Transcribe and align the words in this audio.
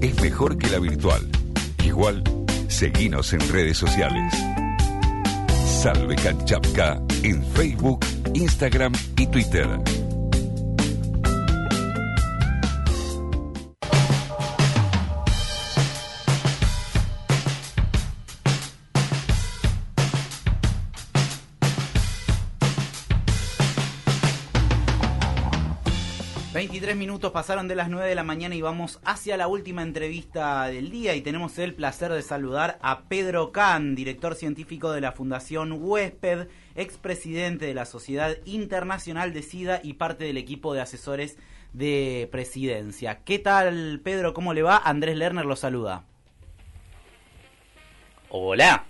es 0.00 0.20
mejor 0.22 0.56
que 0.56 0.70
la 0.70 0.78
virtual. 0.78 1.20
Igual, 1.84 2.22
seguinos 2.68 3.34
en 3.34 3.40
redes 3.50 3.76
sociales. 3.76 4.32
Salve 5.82 6.16
Canchapka 6.16 7.02
en 7.22 7.44
Facebook, 7.44 8.00
Instagram 8.32 8.92
y 9.18 9.26
Twitter. 9.26 9.68
23 26.96 26.98
minutos 26.98 27.32
pasaron 27.32 27.68
de 27.68 27.74
las 27.74 27.90
9 27.90 28.08
de 28.08 28.14
la 28.14 28.22
mañana 28.22 28.54
y 28.54 28.62
vamos 28.62 29.00
hacia 29.04 29.36
la 29.36 29.48
última 29.48 29.82
entrevista 29.82 30.66
del 30.68 30.90
día 30.90 31.14
y 31.14 31.20
tenemos 31.20 31.58
el 31.58 31.74
placer 31.74 32.10
de 32.10 32.22
saludar 32.22 32.78
a 32.80 33.02
Pedro 33.02 33.52
Can, 33.52 33.94
director 33.94 34.34
científico 34.34 34.92
de 34.92 35.02
la 35.02 35.12
Fundación 35.12 35.76
Huésped, 35.78 36.48
expresidente 36.74 37.66
de 37.66 37.74
la 37.74 37.84
Sociedad 37.84 38.36
Internacional 38.46 39.34
de 39.34 39.42
SIDA 39.42 39.80
y 39.82 39.94
parte 39.94 40.24
del 40.24 40.38
equipo 40.38 40.72
de 40.72 40.80
asesores 40.80 41.36
de 41.74 42.28
presidencia. 42.32 43.18
¿Qué 43.24 43.38
tal, 43.38 44.00
Pedro? 44.02 44.32
¿Cómo 44.32 44.54
le 44.54 44.62
va? 44.62 44.78
Andrés 44.78 45.16
Lerner 45.18 45.44
lo 45.44 45.56
saluda. 45.56 46.04
Hola. 48.30 48.84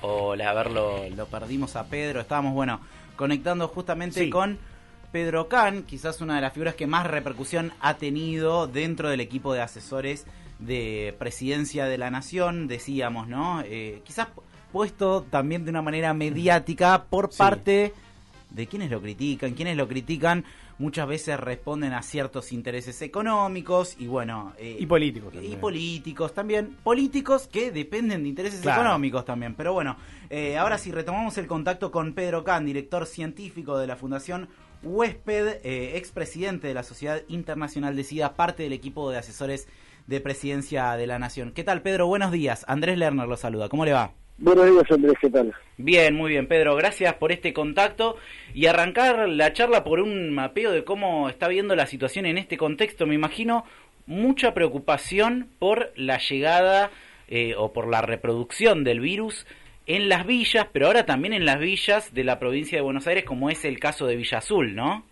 Hola, 0.00 0.50
a 0.50 0.54
ver, 0.54 0.70
lo, 0.72 1.08
lo 1.10 1.26
perdimos 1.26 1.76
a 1.76 1.84
Pedro. 1.86 2.20
Estábamos, 2.20 2.54
bueno, 2.54 2.80
conectando 3.14 3.68
justamente 3.68 4.18
Sí. 4.24 4.30
con 4.30 4.58
Pedro 5.12 5.48
Can, 5.48 5.82
quizás 5.84 6.20
una 6.20 6.36
de 6.36 6.40
las 6.40 6.52
figuras 6.52 6.74
que 6.74 6.86
más 6.86 7.06
repercusión 7.06 7.72
ha 7.80 7.94
tenido 7.98 8.66
dentro 8.66 9.10
del 9.10 9.20
equipo 9.20 9.52
de 9.52 9.60
asesores 9.60 10.26
de 10.58 11.14
presidencia 11.18 11.84
de 11.86 11.98
la 11.98 12.10
nación, 12.10 12.66
decíamos, 12.66 13.28
¿no? 13.28 13.62
Eh, 13.66 14.00
quizás 14.04 14.28
puesto 14.72 15.22
también 15.28 15.64
de 15.64 15.70
una 15.70 15.82
manera 15.82 16.14
mediática 16.14 17.04
por 17.10 17.30
Sí. 17.30 17.38
parte 17.38 17.92
de 18.50 18.66
quienes 18.66 18.90
lo 18.90 19.00
critican, 19.02 19.52
quienes 19.52 19.76
lo 19.76 19.86
critican 19.88 20.44
muchas 20.78 21.06
veces 21.06 21.38
responden 21.38 21.92
a 21.92 22.02
ciertos 22.02 22.52
intereses 22.52 23.00
económicos 23.02 23.94
y 23.98 24.06
bueno... 24.06 24.52
eh, 24.58 24.76
Y 24.80 24.86
políticos 24.86 25.32
y 25.34 25.36
también. 25.36 25.60
políticos 25.60 26.34
también. 26.34 26.76
Políticos 26.82 27.48
que 27.52 27.70
dependen 27.70 28.22
de 28.22 28.28
intereses 28.30 28.60
Claro. 28.60 28.80
económicos 28.82 29.24
también. 29.24 29.54
Pero 29.54 29.72
bueno, 29.74 29.96
eh, 30.30 30.56
ahora 30.58 30.78
sí 30.78 30.90
retomamos 30.90 31.36
el 31.38 31.46
contacto 31.46 31.90
con 31.92 32.14
Pedro 32.14 32.42
Can, 32.44 32.64
director 32.64 33.06
científico 33.06 33.78
de 33.78 33.86
la 33.86 33.96
Fundación 33.96 34.48
Huésped, 34.82 35.60
eh, 35.64 35.96
expresidente 35.96 36.66
de 36.66 36.74
la 36.74 36.82
Sociedad 36.82 37.22
Internacional 37.28 37.94
de 37.94 38.04
SIDA, 38.04 38.34
parte 38.34 38.64
del 38.64 38.72
equipo 38.72 39.10
de 39.10 39.18
asesores 39.18 39.68
de 40.06 40.20
presidencia 40.20 40.92
de 40.96 41.06
la 41.06 41.18
Nación. 41.18 41.52
¿Qué 41.52 41.62
tal, 41.62 41.82
Pedro? 41.82 42.08
Buenos 42.08 42.32
días. 42.32 42.64
Andrés 42.68 42.98
Lerner 42.98 43.28
lo 43.28 43.36
saluda. 43.36 43.68
¿Cómo 43.68 43.84
le 43.84 43.92
va? 43.92 44.12
Buenos 44.38 44.66
días, 44.66 44.90
Andrés, 44.90 45.14
¿qué 45.20 45.30
tal? 45.30 45.54
Bien, 45.76 46.14
muy 46.14 46.30
bien, 46.30 46.48
Pedro. 46.48 46.74
Gracias 46.74 47.14
por 47.14 47.30
este 47.30 47.52
contacto 47.52 48.16
y 48.54 48.66
arrancar 48.66 49.28
la 49.28 49.52
charla 49.52 49.84
por 49.84 50.00
un 50.00 50.34
mapeo 50.34 50.72
de 50.72 50.82
cómo 50.84 51.28
está 51.28 51.46
viendo 51.46 51.76
la 51.76 51.86
situación 51.86 52.26
en 52.26 52.38
este 52.38 52.56
contexto. 52.56 53.06
Me 53.06 53.14
imagino 53.14 53.64
mucha 54.06 54.52
preocupación 54.52 55.48
por 55.60 55.92
la 55.94 56.18
llegada 56.18 56.90
eh, 57.28 57.54
o 57.56 57.72
por 57.72 57.88
la 57.88 58.02
reproducción 58.02 58.82
del 58.82 58.98
virus 58.98 59.46
en 59.96 60.08
las 60.08 60.26
villas, 60.26 60.66
pero 60.72 60.86
ahora 60.86 61.04
también 61.06 61.32
en 61.34 61.44
las 61.44 61.58
villas 61.60 62.12
de 62.14 62.24
la 62.24 62.38
provincia 62.38 62.78
de 62.78 62.82
Buenos 62.82 63.06
Aires, 63.06 63.24
como 63.24 63.50
es 63.50 63.64
el 63.64 63.78
caso 63.78 64.06
de 64.06 64.16
Villa 64.16 64.38
Azul, 64.38 64.74
¿no? 64.74 65.04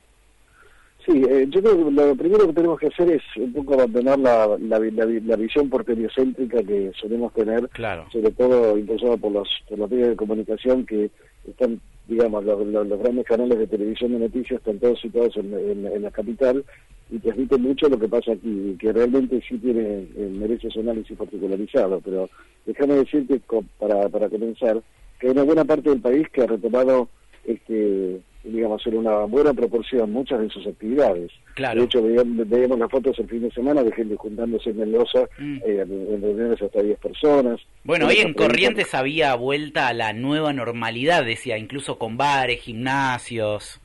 Sí, 1.06 1.12
eh, 1.28 1.46
yo 1.48 1.62
creo 1.62 1.84
que 1.86 1.90
lo 1.92 2.14
primero 2.14 2.46
que 2.46 2.52
tenemos 2.52 2.78
que 2.78 2.86
hacer 2.88 3.10
es 3.10 3.22
un 3.36 3.52
poco 3.54 3.74
abandonar 3.74 4.18
la, 4.18 4.46
la, 4.60 4.78
la, 4.78 5.04
la 5.06 5.36
visión 5.36 5.70
porteriocéntrica 5.70 6.62
que 6.62 6.92
solemos 7.00 7.32
tener, 7.32 7.68
Claro. 7.70 8.06
sobre 8.12 8.30
todo 8.32 8.76
impulsada 8.76 9.16
por 9.16 9.32
los, 9.32 9.48
por 9.68 9.78
los 9.78 9.90
medios 9.90 10.10
de 10.10 10.16
comunicación 10.16 10.84
que 10.84 11.10
están, 11.48 11.80
digamos, 12.06 12.44
los, 12.44 12.66
los- 12.66 12.86
los 12.86 12.98
grandes 13.00 13.24
canales 13.26 13.58
de 13.58 13.66
televisión 13.66 14.12
de 14.12 14.18
noticias 14.20 14.58
están 14.60 14.78
todos 14.78 15.00
situados 15.00 15.34
en, 15.38 15.52
en- 15.54 15.86
en 15.86 16.02
la 16.02 16.10
capital 16.10 16.64
y 17.10 17.18
transmiten 17.18 17.62
mucho 17.62 17.88
lo 17.88 17.98
que 17.98 18.08
pasa 18.08 18.32
aquí, 18.32 18.72
y 18.72 18.76
que 18.76 18.92
realmente 18.92 19.42
sí 19.48 19.58
tiene, 19.58 20.06
eh, 20.16 20.30
merece 20.32 20.70
su 20.70 20.80
análisis 20.80 21.16
particularizado, 21.16 22.00
pero 22.00 22.28
déjame 22.66 22.94
decirte, 22.94 23.40
para, 23.78 24.08
para 24.08 24.28
comenzar, 24.28 24.82
que 25.18 25.26
hay 25.26 25.32
una 25.32 25.42
buena 25.42 25.64
parte 25.64 25.90
del 25.90 26.00
país 26.00 26.28
que 26.30 26.42
ha 26.42 26.46
retomado 26.46 27.08
este 27.44 28.20
digamos 28.44 28.86
en 28.86 28.96
una 28.96 29.24
buena 29.24 29.52
proporción 29.52 30.12
muchas 30.12 30.40
de 30.40 30.48
sus 30.48 30.66
actividades. 30.66 31.30
Claro. 31.54 31.80
De 31.80 31.86
hecho, 31.86 32.02
veíamos, 32.02 32.48
veíamos 32.48 32.78
las 32.78 32.90
fotos 32.90 33.18
el 33.18 33.28
fin 33.28 33.42
de 33.42 33.50
semana 33.50 33.82
de 33.82 33.92
gente 33.92 34.16
juntándose 34.16 34.70
en 34.70 34.78
Mendoza 34.78 35.28
Mm. 35.38 35.56
eh, 35.64 35.80
en, 35.80 36.22
reuniones 36.22 36.62
hasta 36.62 36.82
10 36.82 36.98
personas. 36.98 37.60
Bueno, 37.84 38.06
hoy 38.06 38.16
en 38.18 38.32
Corrientes 38.34 38.94
había 38.94 39.34
vuelta 39.34 39.88
a 39.88 39.92
la 39.92 40.12
nueva 40.12 40.52
normalidad, 40.52 41.24
decía, 41.24 41.58
incluso 41.58 41.98
con 41.98 42.16
bares, 42.16 42.60
gimnasios. 42.60 43.80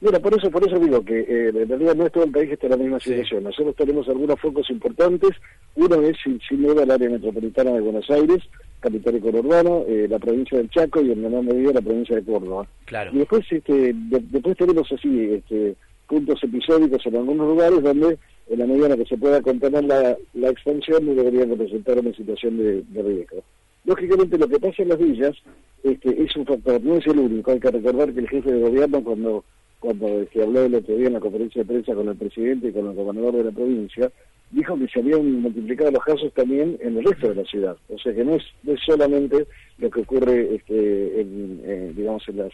Mira, 0.00 0.18
por 0.18 0.32
eso, 0.34 0.50
por 0.50 0.66
eso 0.66 0.78
digo 0.78 1.04
que 1.04 1.20
eh, 1.20 1.48
en 1.54 1.68
realidad 1.68 1.94
no 1.94 2.06
es 2.06 2.12
todo 2.12 2.24
el 2.24 2.30
país 2.30 2.48
que 2.48 2.54
está 2.54 2.66
en 2.66 2.70
la 2.72 2.76
misma 2.78 3.00
Sí. 3.00 3.10
situación. 3.10 3.44
Nosotros 3.44 3.76
tenemos 3.76 4.08
algunos 4.08 4.40
focos 4.40 4.70
importantes. 4.70 5.30
Uno 5.76 6.00
es, 6.00 6.16
sin, 6.24 6.40
sin 6.48 6.62
duda, 6.62 6.82
el 6.84 6.90
área 6.90 7.10
metropolitana 7.10 7.72
de 7.72 7.80
Buenos 7.82 8.08
Aires, 8.10 8.38
capital 8.80 9.16
y 9.16 9.20
conurbano, 9.20 9.84
eh, 9.86 10.06
la 10.08 10.18
provincia 10.18 10.56
del 10.56 10.70
Chaco 10.70 11.02
y 11.02 11.12
en 11.12 11.20
menor 11.22 11.44
medida 11.44 11.72
la 11.74 11.82
provincia 11.82 12.16
de 12.16 12.22
Córdoba. 12.24 12.66
Claro. 12.86 13.10
Y 13.12 13.18
después, 13.18 13.44
este, 13.50 13.72
de- 13.92 14.24
después 14.30 14.56
tenemos 14.56 14.90
así 14.90 15.32
este, 15.34 15.74
puntos 16.08 16.42
episódicos 16.42 17.04
en 17.04 17.16
algunos 17.16 17.46
lugares 17.48 17.82
donde, 17.82 18.18
en 18.48 18.58
la 18.58 18.66
medida 18.66 18.86
en 18.86 18.90
la 18.92 18.96
que 18.96 19.04
se 19.06 19.18
pueda 19.18 19.42
contener 19.42 19.84
la, 19.84 20.16
la 20.32 20.48
expansión, 20.48 21.04
no 21.04 21.14
deberían 21.14 21.50
representar 21.50 21.98
una 21.98 22.14
situación 22.14 22.56
de, 22.56 22.82
de 22.88 23.02
riesgo. 23.02 23.42
Lógicamente, 23.84 24.38
lo 24.38 24.48
que 24.48 24.58
pasa 24.60 24.82
en 24.82 24.88
las 24.88 24.98
villas 24.98 25.36
este, 25.84 26.22
es 26.22 26.34
un 26.36 26.46
factor, 26.46 26.82
no 26.82 26.96
es 26.96 27.06
el 27.06 27.18
único. 27.18 27.50
Hay 27.50 27.60
que 27.60 27.70
recordar 27.70 28.12
que 28.14 28.20
el 28.20 28.28
jefe 28.28 28.50
de 28.50 28.60
gobierno, 28.60 29.04
cuando 29.04 29.44
cuando 29.80 30.20
este, 30.20 30.42
habló 30.42 30.64
el 30.64 30.74
otro 30.74 30.94
día 30.96 31.08
en 31.08 31.14
la 31.14 31.20
conferencia 31.20 31.62
de 31.62 31.68
prensa 31.68 31.94
con 31.94 32.08
el 32.08 32.16
presidente 32.16 32.68
y 32.68 32.72
con 32.72 32.86
el 32.86 32.94
gobernador 32.94 33.34
de 33.34 33.44
la 33.44 33.50
provincia, 33.50 34.10
dijo 34.50 34.78
que 34.78 34.88
se 34.88 35.00
habían 35.00 35.40
multiplicado 35.40 35.90
los 35.90 36.04
casos 36.04 36.32
también 36.34 36.78
en 36.80 36.98
el 36.98 37.04
resto 37.04 37.28
de 37.30 37.36
la 37.36 37.44
ciudad. 37.44 37.76
O 37.88 37.98
sea 37.98 38.14
que 38.14 38.24
no 38.24 38.36
es, 38.36 38.42
no 38.62 38.74
es 38.74 38.80
solamente 38.84 39.46
lo 39.78 39.90
que 39.90 40.00
ocurre, 40.00 40.54
este, 40.54 41.20
en, 41.20 41.60
eh, 41.64 41.92
digamos, 41.96 42.28
en 42.28 42.36
las 42.38 42.52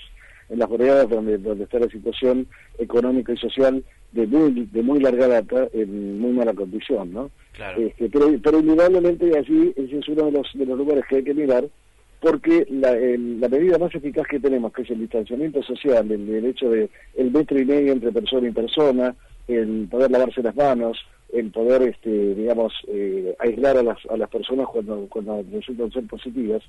en 0.49 0.61
las 0.61 0.69
boreadas 0.69 1.09
donde, 1.09 1.39
donde 1.39 1.65
está 1.65 1.79
la 1.79 1.89
situación 1.89 2.47
económica 2.79 3.33
y 3.33 3.37
social 3.37 3.83
de 4.13 4.27
muy, 4.27 4.69
de 4.73 4.83
muy 4.83 5.01
larga 5.01 5.27
data 5.27 5.69
en 5.73 6.21
muy 6.21 6.33
mala 6.33 6.55
condición, 6.55 7.13
¿no? 7.13 7.31
Claro. 7.53 7.83
Este, 7.83 8.09
pero, 8.09 8.33
pero 8.43 8.61
indudablemente 8.61 9.37
allí 9.37 9.73
ese 9.77 9.99
es 9.99 10.09
uno 10.09 10.27
de 10.27 10.33
los, 10.33 10.47
de 10.55 10.67
los 10.67 10.79
lugares 10.79 11.05
que 11.09 11.17
hay 11.17 11.25
que 11.25 11.35
mirar 11.35 11.69
porque 12.21 12.67
la, 12.71 12.93
el- 12.93 13.41
la 13.41 13.49
medida 13.49 13.79
más 13.79 13.95
eficaz 13.95 14.27
que 14.27 14.41
tenemos, 14.41 14.73
que 14.73 14.83
es 14.83 14.91
el 14.91 15.01
distanciamiento 15.01 15.63
social, 15.63 16.11
el, 16.11 16.29
el 16.29 16.45
hecho 16.47 16.71
de 16.71 16.89
el 17.15 17.31
metro 17.31 17.59
y 17.59 17.65
medio 17.65 17.93
entre 17.93 18.13
persona 18.13 18.49
y 18.49 18.53
persona, 18.53 19.15
el 19.49 19.87
poder 19.91 20.11
lavarse 20.11 20.43
las 20.43 20.57
manos, 20.57 20.99
el 21.33 21.51
poder, 21.51 21.83
este, 21.83 22.35
digamos, 22.35 22.73
eh, 22.89 23.35
aislar 23.39 23.77
a 23.77 23.83
las, 23.83 23.99
a 24.09 24.17
las 24.17 24.29
personas 24.31 24.67
cuando, 24.69 25.07
cuando 25.09 25.45
resultan 25.53 25.91
ser 25.93 26.05
positivas, 26.07 26.63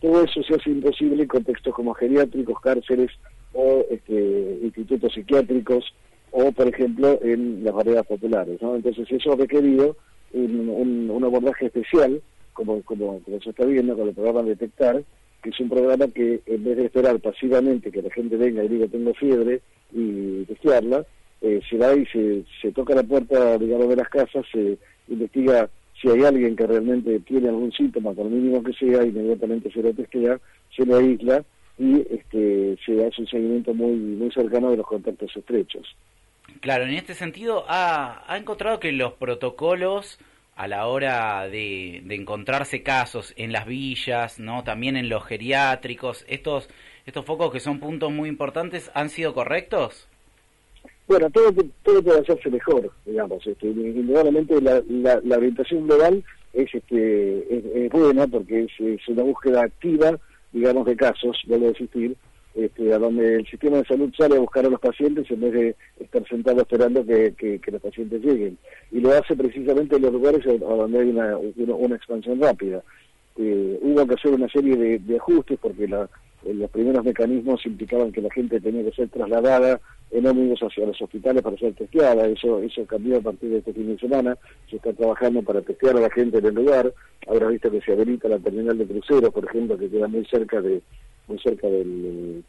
todo 0.00 0.24
eso 0.24 0.42
se 0.42 0.54
hace 0.54 0.70
imposible 0.70 1.22
en 1.22 1.28
contextos 1.28 1.74
como 1.74 1.94
geriátricos, 1.94 2.60
cárceles 2.60 3.10
o 3.52 3.84
este, 3.90 4.58
institutos 4.62 5.12
psiquiátricos 5.12 5.84
o, 6.30 6.50
por 6.52 6.66
ejemplo, 6.68 7.18
en 7.22 7.62
las 7.62 7.74
variedades 7.74 8.06
populares. 8.06 8.60
¿no? 8.62 8.74
Entonces 8.76 9.06
eso 9.10 9.32
ha 9.32 9.36
requerido 9.36 9.96
un, 10.32 11.08
un 11.10 11.24
abordaje 11.24 11.66
especial, 11.66 12.20
como, 12.54 12.82
como, 12.82 13.20
como 13.20 13.40
se 13.40 13.50
está 13.50 13.66
viendo 13.66 13.96
con 13.96 14.08
el 14.08 14.14
programa 14.14 14.42
Detectar, 14.42 15.02
que 15.42 15.50
es 15.50 15.60
un 15.60 15.68
programa 15.68 16.08
que 16.08 16.40
en 16.46 16.64
vez 16.64 16.76
de 16.78 16.86
esperar 16.86 17.20
pasivamente 17.20 17.90
que 17.90 18.00
la 18.00 18.10
gente 18.10 18.36
venga 18.36 18.64
y 18.64 18.68
diga 18.68 18.86
tengo 18.88 19.12
fiebre 19.12 19.60
y 19.92 20.44
testearla, 20.44 21.04
eh, 21.42 21.60
se 21.68 21.76
va 21.76 21.94
y 21.94 22.06
se, 22.06 22.44
se 22.62 22.72
toca 22.72 22.94
la 22.94 23.02
puerta, 23.02 23.58
digamos, 23.58 23.88
de 23.90 23.96
las 23.96 24.08
casas, 24.08 24.46
se 24.50 24.78
investiga 25.08 25.68
si 26.00 26.08
hay 26.08 26.24
alguien 26.24 26.56
que 26.56 26.66
realmente 26.66 27.20
tiene 27.20 27.48
algún 27.48 27.72
síntoma, 27.72 28.12
por 28.12 28.26
mínimo 28.26 28.62
que 28.62 28.72
sea, 28.72 29.04
inmediatamente 29.04 29.70
se 29.70 29.82
lo 29.82 29.92
testea, 29.92 30.40
se 30.74 30.86
lo 30.86 30.96
aísla 30.96 31.44
y 31.78 32.00
este, 32.10 32.78
se 32.84 33.04
hace 33.04 33.20
un 33.20 33.28
seguimiento 33.28 33.74
muy, 33.74 33.92
muy 33.92 34.30
cercano 34.30 34.70
de 34.70 34.78
los 34.78 34.86
contactos 34.86 35.36
estrechos. 35.36 35.94
Claro, 36.60 36.84
en 36.84 36.94
este 36.94 37.14
sentido, 37.14 37.64
ha, 37.68 38.22
ha 38.26 38.38
encontrado 38.38 38.80
que 38.80 38.92
los 38.92 39.12
protocolos 39.14 40.18
a 40.56 40.68
la 40.68 40.86
hora 40.86 41.48
de, 41.48 42.02
de 42.04 42.14
encontrarse 42.14 42.82
casos 42.82 43.34
en 43.36 43.52
las 43.52 43.66
villas, 43.66 44.38
no, 44.38 44.64
también 44.64 44.96
en 44.96 45.08
los 45.08 45.24
geriátricos, 45.24 46.24
estos 46.28 46.68
estos 47.06 47.24
focos 47.24 47.52
que 47.52 47.60
son 47.60 47.80
puntos 47.80 48.10
muy 48.10 48.28
importantes, 48.28 48.90
han 48.94 49.10
sido 49.10 49.34
correctos. 49.34 50.08
Bueno, 51.06 51.28
todo, 51.30 51.52
todo 51.82 52.02
puede 52.02 52.20
hacerse 52.20 52.48
mejor, 52.48 52.90
digamos. 53.04 53.46
Este, 53.46 53.66
indudablemente 53.66 54.58
la, 54.60 54.82
la, 55.22 55.36
orientación 55.36 55.86
global 55.86 56.24
es, 56.54 56.74
este, 56.74 57.38
es, 57.54 57.64
es 57.74 57.90
buena 57.90 58.26
porque 58.26 58.64
es, 58.64 58.70
es 58.80 59.06
una 59.08 59.22
búsqueda 59.22 59.64
activa, 59.64 60.18
digamos, 60.52 60.86
de 60.86 60.96
casos, 60.96 61.42
vuelvo 61.46 61.66
a 61.66 61.70
insistir, 61.70 62.16
este, 62.54 62.94
a 62.94 62.98
donde 62.98 63.36
el 63.36 63.46
sistema 63.46 63.78
de 63.78 63.84
salud 63.84 64.12
sale 64.16 64.36
a 64.36 64.40
buscar 64.40 64.64
a 64.64 64.68
los 64.68 64.80
pacientes 64.80 65.28
en 65.28 65.40
vez 65.40 65.52
de 65.52 65.76
estar 65.98 66.26
sentado 66.28 66.60
esperando 66.60 67.04
que, 67.04 67.60
los 67.66 67.82
pacientes 67.82 68.22
lleguen. 68.22 68.56
Y 68.92 69.00
lo 69.00 69.10
hace 69.10 69.34
precisamente 69.34 69.96
en 69.96 70.02
los 70.02 70.12
lugares 70.12 70.46
a 70.46 70.52
donde 70.52 71.00
hay 71.00 71.08
una, 71.08 71.36
una, 71.36 71.96
expansión 71.96 72.40
rápida. 72.40 72.82
Eh, 73.36 73.78
hubo 73.82 74.06
que 74.06 74.14
hacer 74.14 74.32
una 74.32 74.48
serie 74.48 74.98
de, 74.98 75.16
ajustes 75.16 75.58
porque 75.60 75.88
la, 75.88 76.08
los 76.52 76.70
primeros 76.70 77.04
mecanismos 77.04 77.64
implicaban 77.64 78.12
que 78.12 78.20
la 78.20 78.30
gente 78.30 78.60
tenía 78.60 78.84
que 78.84 78.92
ser 78.92 79.08
trasladada 79.08 79.80
en 80.10 80.26
ómnibus 80.26 80.60
hacia 80.62 80.86
los 80.86 81.00
hospitales 81.00 81.42
para 81.42 81.56
ser 81.56 81.74
testeada. 81.74 82.26
Eso, 82.26 82.60
eso 82.60 82.84
cambió 82.86 83.18
a 83.18 83.20
partir 83.20 83.50
de 83.50 83.58
este 83.58 83.72
fin 83.72 83.88
de 83.88 83.98
semana. 83.98 84.36
Se 84.68 84.76
está 84.76 84.92
trabajando 84.92 85.42
para 85.42 85.62
testear 85.62 85.96
a 85.96 86.00
la 86.00 86.10
gente 86.10 86.38
en 86.38 86.46
el 86.46 86.54
lugar. 86.54 86.92
Ahora 87.26 87.48
visto 87.48 87.70
que 87.70 87.80
se 87.80 87.92
habilita 87.92 88.28
la 88.28 88.38
terminal 88.38 88.76
de 88.76 88.86
cruceros, 88.86 89.32
por 89.32 89.44
ejemplo, 89.44 89.78
que 89.78 89.88
queda 89.88 90.08
muy 90.08 90.24
cerca 90.26 90.60
de 90.60 90.82
muy 91.26 91.38
cerca 91.38 91.66
del, 91.68 92.44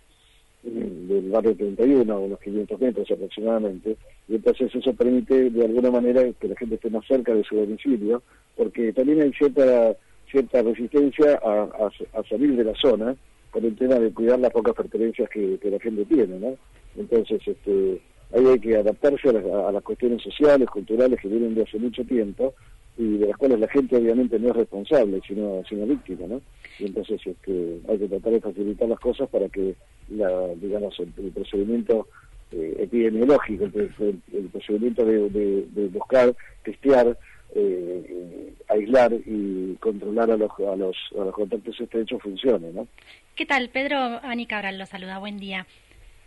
del 0.63 1.29
barrio 1.29 1.55
31, 1.55 2.19
unos 2.19 2.39
500 2.39 2.79
metros 2.81 3.11
aproximadamente, 3.11 3.95
y 4.27 4.35
entonces 4.35 4.73
eso 4.73 4.93
permite 4.93 5.49
de 5.49 5.63
alguna 5.63 5.91
manera 5.91 6.23
que 6.39 6.47
la 6.47 6.57
gente 6.57 6.75
esté 6.75 6.89
más 6.89 7.05
cerca 7.07 7.33
de 7.33 7.43
su 7.43 7.55
domicilio, 7.55 8.21
porque 8.57 8.91
también 8.91 9.21
hay 9.21 9.31
cierta 9.31 9.95
cierta 10.29 10.61
resistencia 10.63 11.39
a, 11.43 12.23
salir 12.27 12.55
de 12.55 12.63
la 12.63 12.73
zona 12.75 13.15
con 13.55 13.63
el 13.63 13.75
tema 13.77 13.95
de 13.95 14.11
cuidar 14.11 14.37
las 14.37 14.51
pocas 14.51 14.75
pertenencias 14.75 15.29
que, 15.29 15.57
la 15.63 15.79
gente 15.79 16.03
tiene, 16.03 16.37
¿no? 16.37 16.57
Entonces, 16.97 17.39
este, 17.47 18.01
ahí 18.33 18.45
hay 18.45 18.59
que 18.59 18.75
adaptarse 18.75 19.29
a, 19.29 19.69
a 19.69 19.71
las 19.71 19.81
cuestiones 19.81 20.21
sociales, 20.21 20.69
culturales 20.69 21.17
que 21.21 21.29
vienen 21.29 21.55
de 21.55 21.63
hace 21.63 21.79
mucho 21.79 22.03
tiempo, 22.03 22.53
y 22.97 23.19
de 23.19 23.27
las 23.27 23.37
cuales 23.37 23.61
la 23.61 23.69
gente 23.69 23.95
obviamente 23.95 24.37
no 24.37 24.49
es 24.49 24.57
responsable, 24.57 25.21
sino, 25.25 25.63
sino 25.69 25.85
víctima, 25.85 26.27
¿no? 26.27 26.41
Y 26.79 26.87
entonces 26.87 27.21
este, 27.25 27.79
hay 27.87 27.97
que 27.97 28.09
tratar 28.09 28.33
de 28.33 28.41
facilitar 28.41 28.89
las 28.89 28.99
cosas 28.99 29.29
para 29.29 29.47
que, 29.47 29.73
la, 30.09 30.49
digamos, 30.55 30.99
el, 30.99 31.31
procedimiento 31.31 32.09
eh, 32.51 32.75
epidemiológico, 32.79 33.69
el, 33.73 34.49
procedimiento 34.51 35.05
de, 35.05 35.89
buscar, 35.93 36.35
testear, 36.65 37.17
eh, 37.55 38.53
aislar 38.67 39.13
y 39.13 39.75
controlar 39.75 40.29
a 40.31 40.37
los, 40.37 40.51
a 40.59 40.75
los, 40.75 40.97
a 41.19 41.25
los 41.25 41.33
contactos 41.33 41.79
estrechos 41.79 42.21
funcione, 42.21 42.71
¿no? 42.71 42.87
¿Qué 43.35 43.45
tal? 43.45 43.69
Pedro 43.69 43.97
Ani 43.97 44.45
Cabral 44.45 44.77
lo 44.77 44.85
saluda, 44.85 45.19
buen 45.19 45.39
día. 45.39 45.65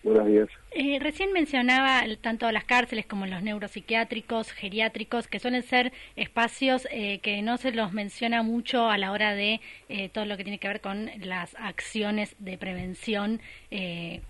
Buenos 0.02 0.26
días. 0.26 0.48
Eh, 0.70 0.98
recién 1.00 1.32
mencionaba 1.32 2.02
tanto 2.20 2.52
las 2.52 2.64
cárceles 2.64 3.06
como 3.06 3.26
los 3.26 3.42
neuropsiquiátricos, 3.42 4.52
geriátricos, 4.52 5.26
que 5.26 5.38
suelen 5.38 5.62
ser 5.62 5.92
espacios 6.14 6.86
eh, 6.90 7.20
que 7.20 7.40
no 7.40 7.56
se 7.56 7.72
los 7.72 7.92
menciona 7.94 8.42
mucho 8.42 8.90
a 8.90 8.98
la 8.98 9.12
hora 9.12 9.34
de 9.34 9.62
eh, 9.88 10.10
todo 10.10 10.26
lo 10.26 10.36
que 10.36 10.44
tiene 10.44 10.58
que 10.58 10.68
ver 10.68 10.82
con 10.82 11.10
las 11.20 11.56
acciones 11.58 12.36
de 12.38 12.58
prevención 12.58 13.40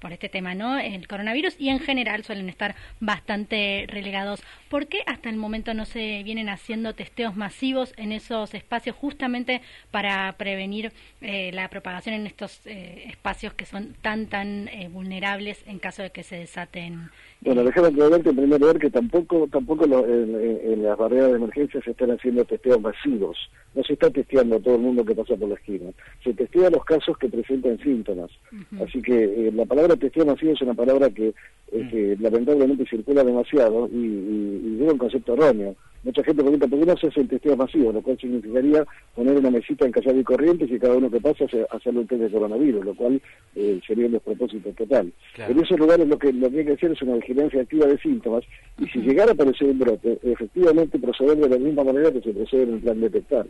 por 0.01 0.13
este 0.13 0.29
tema, 0.29 0.55
¿no? 0.55 0.79
El 0.79 1.07
coronavirus 1.07 1.55
y 1.61 1.69
en 1.69 1.79
general 1.79 2.25
suelen 2.25 2.49
estar 2.49 2.75
bastante 2.99 3.87
relegados. 3.89 4.43
¿Por 4.69 4.89
qué 4.89 5.03
hasta 5.07 5.31
el 5.31 5.37
momento 5.37 5.75
no 5.75 5.85
se 5.85 6.25
vienen 6.25 6.49
haciendo 6.49 6.95
testeos 6.95 7.37
masivos 7.37 7.95
en 7.97 8.11
esos 8.11 8.53
espacios 8.55 8.97
justamente 8.97 9.63
para 9.93 10.33
prevenir 10.33 10.93
la 11.21 11.69
propagación 11.69 12.17
en 12.17 12.27
estos 12.27 12.61
espacios 12.67 13.55
que 13.55 13.65
son 13.65 13.95
tan, 14.03 14.27
tan 14.27 14.69
vulnerables 14.91 15.63
en 15.67 15.79
caso 15.79 16.03
de 16.03 16.11
que 16.11 16.25
se 16.29 16.37
desaten. 16.37 17.11
Bueno, 17.41 17.65
déjame 17.65 17.89
aclararte 17.89 18.29
en 18.29 18.37
primer 18.37 18.61
lugar 18.61 18.79
que 18.79 18.91
tampoco 18.91 19.49
tampoco 19.51 19.85
en, 19.85 20.83
las 20.83 20.99
barreras 20.99 21.31
de 21.31 21.37
emergencia 21.37 21.81
se 21.83 21.93
están 21.93 22.11
haciendo 22.11 22.45
testeos 22.45 22.81
masivos. 22.81 23.37
No 23.75 23.83
se 23.83 23.95
está 23.95 24.11
testeando 24.11 24.57
a 24.57 24.61
todo 24.61 24.75
el 24.75 24.83
mundo 24.83 25.05
que 25.05 25.15
pasa 25.15 25.37
por 25.37 25.49
la 25.49 25.55
esquina. 25.55 25.91
Se 26.23 26.35
testea 26.35 26.71
los 26.71 26.85
casos 26.85 27.17
que 27.17 27.29
presentan 27.29 27.79
síntomas. 27.79 28.31
Así 28.85 29.01
que 29.01 29.25
eh, 29.25 29.53
la 29.53 29.65
palabra 29.65 29.97
testeo 29.97 30.27
masivo 30.27 30.53
es 30.53 30.63
una 30.63 30.75
palabra 30.75 31.11
que, 31.11 31.35
eh, 31.73 32.17
mm. 32.19 32.23
lamentablemente 32.23 32.87
circula 32.89 33.25
demasiado 33.25 33.89
y, 33.89 33.97
y, 33.97 34.77
y 34.81 34.83
un 34.83 34.99
concepto 34.99 35.35
erróneo. 35.35 35.77
Mucha 36.05 36.23
gente 36.23 36.43
pregunta, 36.43 36.69
¿por 36.69 36.79
qué 36.79 36.87
no 36.87 36.97
se 36.97 37.09
hace 37.09 37.21
el 37.21 37.29
testeo 37.29 37.57
masivo? 37.57 37.93
Lo 37.93 38.01
cual 38.01 38.19
significaría 38.19 38.85
poner 39.15 39.37
una 39.37 39.51
mesita 39.51 39.85
en 39.85 39.93
Callao 39.93 40.19
y 40.19 40.23
Corrientes 40.23 40.71
y 40.71 40.79
cada 40.79 40.97
uno 40.97 41.11
que 41.11 41.21
pasa 41.21 41.45
hacerle 41.71 42.01
un 42.01 42.07
test 42.07 42.23
de 42.23 42.31
coronavirus, 42.31 42.85
lo 42.85 42.95
cual 42.95 43.21
eh, 43.57 43.81
sería 43.87 44.07
un 44.07 44.13
despropósito 44.13 44.71
total. 44.71 45.13
En 45.37 45.59
esos 45.59 45.79
lugares 45.79 46.07
lo 46.07 46.19
que, 46.19 46.33
lo 46.33 46.51
que 46.51 46.61
hay 46.61 46.67
que 46.67 46.73
hacer 46.73 46.93
es 46.93 47.03
una 47.03 47.17
vigilancia 47.17 47.63
activa 47.63 47.87
de 47.87 47.99
síntomas 47.99 48.45
y 48.79 48.87
si 48.87 49.01
llegara 49.01 49.33
a 49.33 49.35
aparecer 49.35 49.69
un 49.69 49.79
brote, 49.81 50.19
efectivamente 50.23 50.99
proceder 50.99 51.37
de 51.37 51.49
la 51.49 51.59
misma 51.59 51.85
manera 51.85 52.13
que 52.13 52.21
se 52.21 52.33
procede 52.33 52.63
en 52.63 52.75
el 52.75 52.81
plan 52.81 53.01
detectar. 53.01 53.47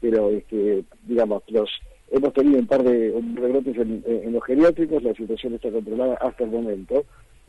Pero, 0.00 0.30
este, 0.30 0.84
digamos, 1.06 1.42
los 1.48 1.70
hemos 2.10 2.32
tenido 2.34 2.58
un 2.58 2.66
par 2.66 2.82
de, 2.82 3.10
brotes 3.10 3.76
en 3.76 4.32
los 4.32 4.44
geriátricos, 4.44 5.02
la 5.02 5.14
situación 5.14 5.54
está 5.54 5.70
controlada 5.70 6.14
hasta 6.20 6.44
el 6.44 6.50
momento 6.50 7.04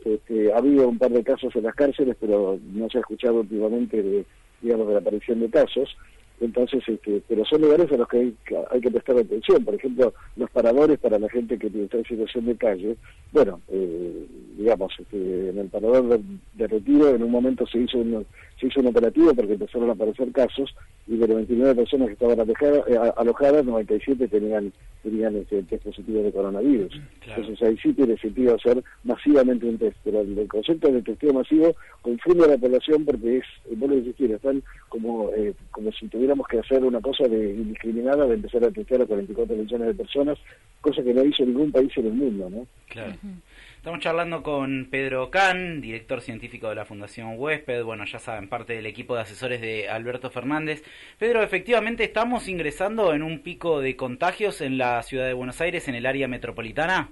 este, 0.06 0.35
ha 0.56 0.58
habido 0.58 0.88
un 0.88 0.96
par 0.96 1.10
de 1.10 1.22
casos 1.22 1.54
en 1.54 1.64
las 1.64 1.74
cárceles, 1.74 2.16
pero 2.18 2.58
no 2.72 2.88
se 2.88 2.96
ha 2.96 3.00
escuchado 3.02 3.40
últimamente 3.40 4.02
de, 4.02 4.24
digamos, 4.62 4.88
de 4.88 4.94
la 4.94 5.00
aparición 5.00 5.40
de 5.40 5.50
casos. 5.50 5.94
Entonces, 6.40 6.82
este, 6.86 7.22
pero 7.28 7.44
son 7.44 7.60
lugares 7.60 7.92
a 7.92 7.96
los 7.96 8.08
que 8.08 8.18
hay, 8.18 8.80
que 8.80 8.90
prestar 8.90 9.18
atención. 9.18 9.64
Por 9.64 9.74
ejemplo, 9.74 10.14
los 10.36 10.50
paradores 10.50 10.98
para 10.98 11.18
la 11.18 11.28
gente 11.28 11.58
que 11.58 11.66
está 11.66 11.98
en 11.98 12.04
situación 12.04 12.46
de 12.46 12.56
calle. 12.56 12.96
Bueno, 13.32 13.60
eh, 13.68 14.26
digamos, 14.56 14.94
este, 14.98 15.50
en 15.50 15.58
el 15.58 15.68
parador 15.68 16.20
de, 16.54 16.66
retiro 16.66 17.14
en 17.14 17.22
un 17.22 17.30
momento 17.30 17.66
se 17.66 17.78
hizo 17.78 17.98
un, 17.98 18.26
se 18.58 18.66
hizo 18.66 18.80
un 18.80 18.86
operativo 18.86 19.34
porque 19.34 19.52
empezaron 19.52 19.90
a 19.90 19.92
aparecer 19.92 20.32
casos 20.32 20.74
y 21.06 21.16
de 21.16 21.28
las 21.28 21.36
29 21.36 21.74
personas 21.74 22.08
que 22.08 22.14
estaban 22.14 22.40
alojadas, 22.40 22.82
eh, 22.88 22.98
alojadas 23.16 23.64
97 23.64 24.28
tenían 24.28 24.72
tenían 25.02 25.36
este, 25.36 25.62
test 25.62 25.84
positivo 25.84 26.20
de 26.22 26.32
coronavirus. 26.32 27.00
Entonces 27.26 27.62
ahí 27.62 27.76
sí 27.78 27.92
tiene 27.92 28.16
sentido 28.18 28.56
hacer 28.56 28.82
masivamente 29.04 29.66
un 29.66 29.78
test, 29.78 29.96
pero 30.02 30.20
el, 30.20 30.48
concepto 30.48 30.90
de 30.90 31.02
testeo 31.02 31.32
masivo 31.32 31.76
confunde 32.02 32.44
a 32.44 32.48
la 32.48 32.58
población 32.58 33.04
porque 33.04 33.38
es, 33.38 33.44
vos 33.76 33.88
lo 33.88 33.96
decís, 33.96 34.30
están 34.30 34.62
como, 34.88 35.30
eh, 35.36 35.54
como 35.70 35.92
si 35.92 36.08
tuviéramos 36.08 36.48
que 36.48 36.58
hacer 36.58 36.82
una 36.82 37.00
cosa 37.00 37.28
de 37.28 37.50
indiscriminada 37.54 38.26
de 38.26 38.34
empezar 38.34 38.64
a 38.64 38.70
testear 38.70 39.02
a 39.02 39.06
44 39.06 39.54
millones 39.54 39.86
de 39.86 39.94
personas, 39.94 40.38
cosa 40.80 41.02
que 41.04 41.14
no 41.14 41.24
hizo 41.24 41.44
ningún 41.44 41.70
país 41.70 41.92
en 41.96 42.06
el 42.06 42.12
mundo, 42.12 42.50
¿no? 42.50 42.66
Claro. 42.88 43.12
Estamos 43.86 44.02
charlando 44.02 44.42
con 44.42 44.88
Pedro 44.90 45.30
Can, 45.30 45.80
director 45.80 46.20
científico 46.20 46.68
de 46.68 46.74
la 46.74 46.84
Fundación 46.84 47.34
Huésped, 47.36 47.84
bueno, 47.84 48.04
ya 48.04 48.18
saben, 48.18 48.48
parte 48.48 48.72
del 48.72 48.84
equipo 48.84 49.14
de 49.14 49.20
asesores 49.20 49.60
de 49.60 49.88
Alberto 49.88 50.28
Fernández. 50.28 50.82
Pedro, 51.20 51.40
efectivamente 51.40 52.02
estamos 52.02 52.48
ingresando 52.48 53.14
en 53.14 53.22
un 53.22 53.44
pico 53.44 53.80
de 53.80 53.94
contagios 53.94 54.60
en 54.60 54.76
la 54.76 55.00
ciudad 55.04 55.28
de 55.28 55.34
Buenos 55.34 55.60
Aires, 55.60 55.86
en 55.86 55.94
el 55.94 56.04
área 56.04 56.26
metropolitana. 56.26 57.10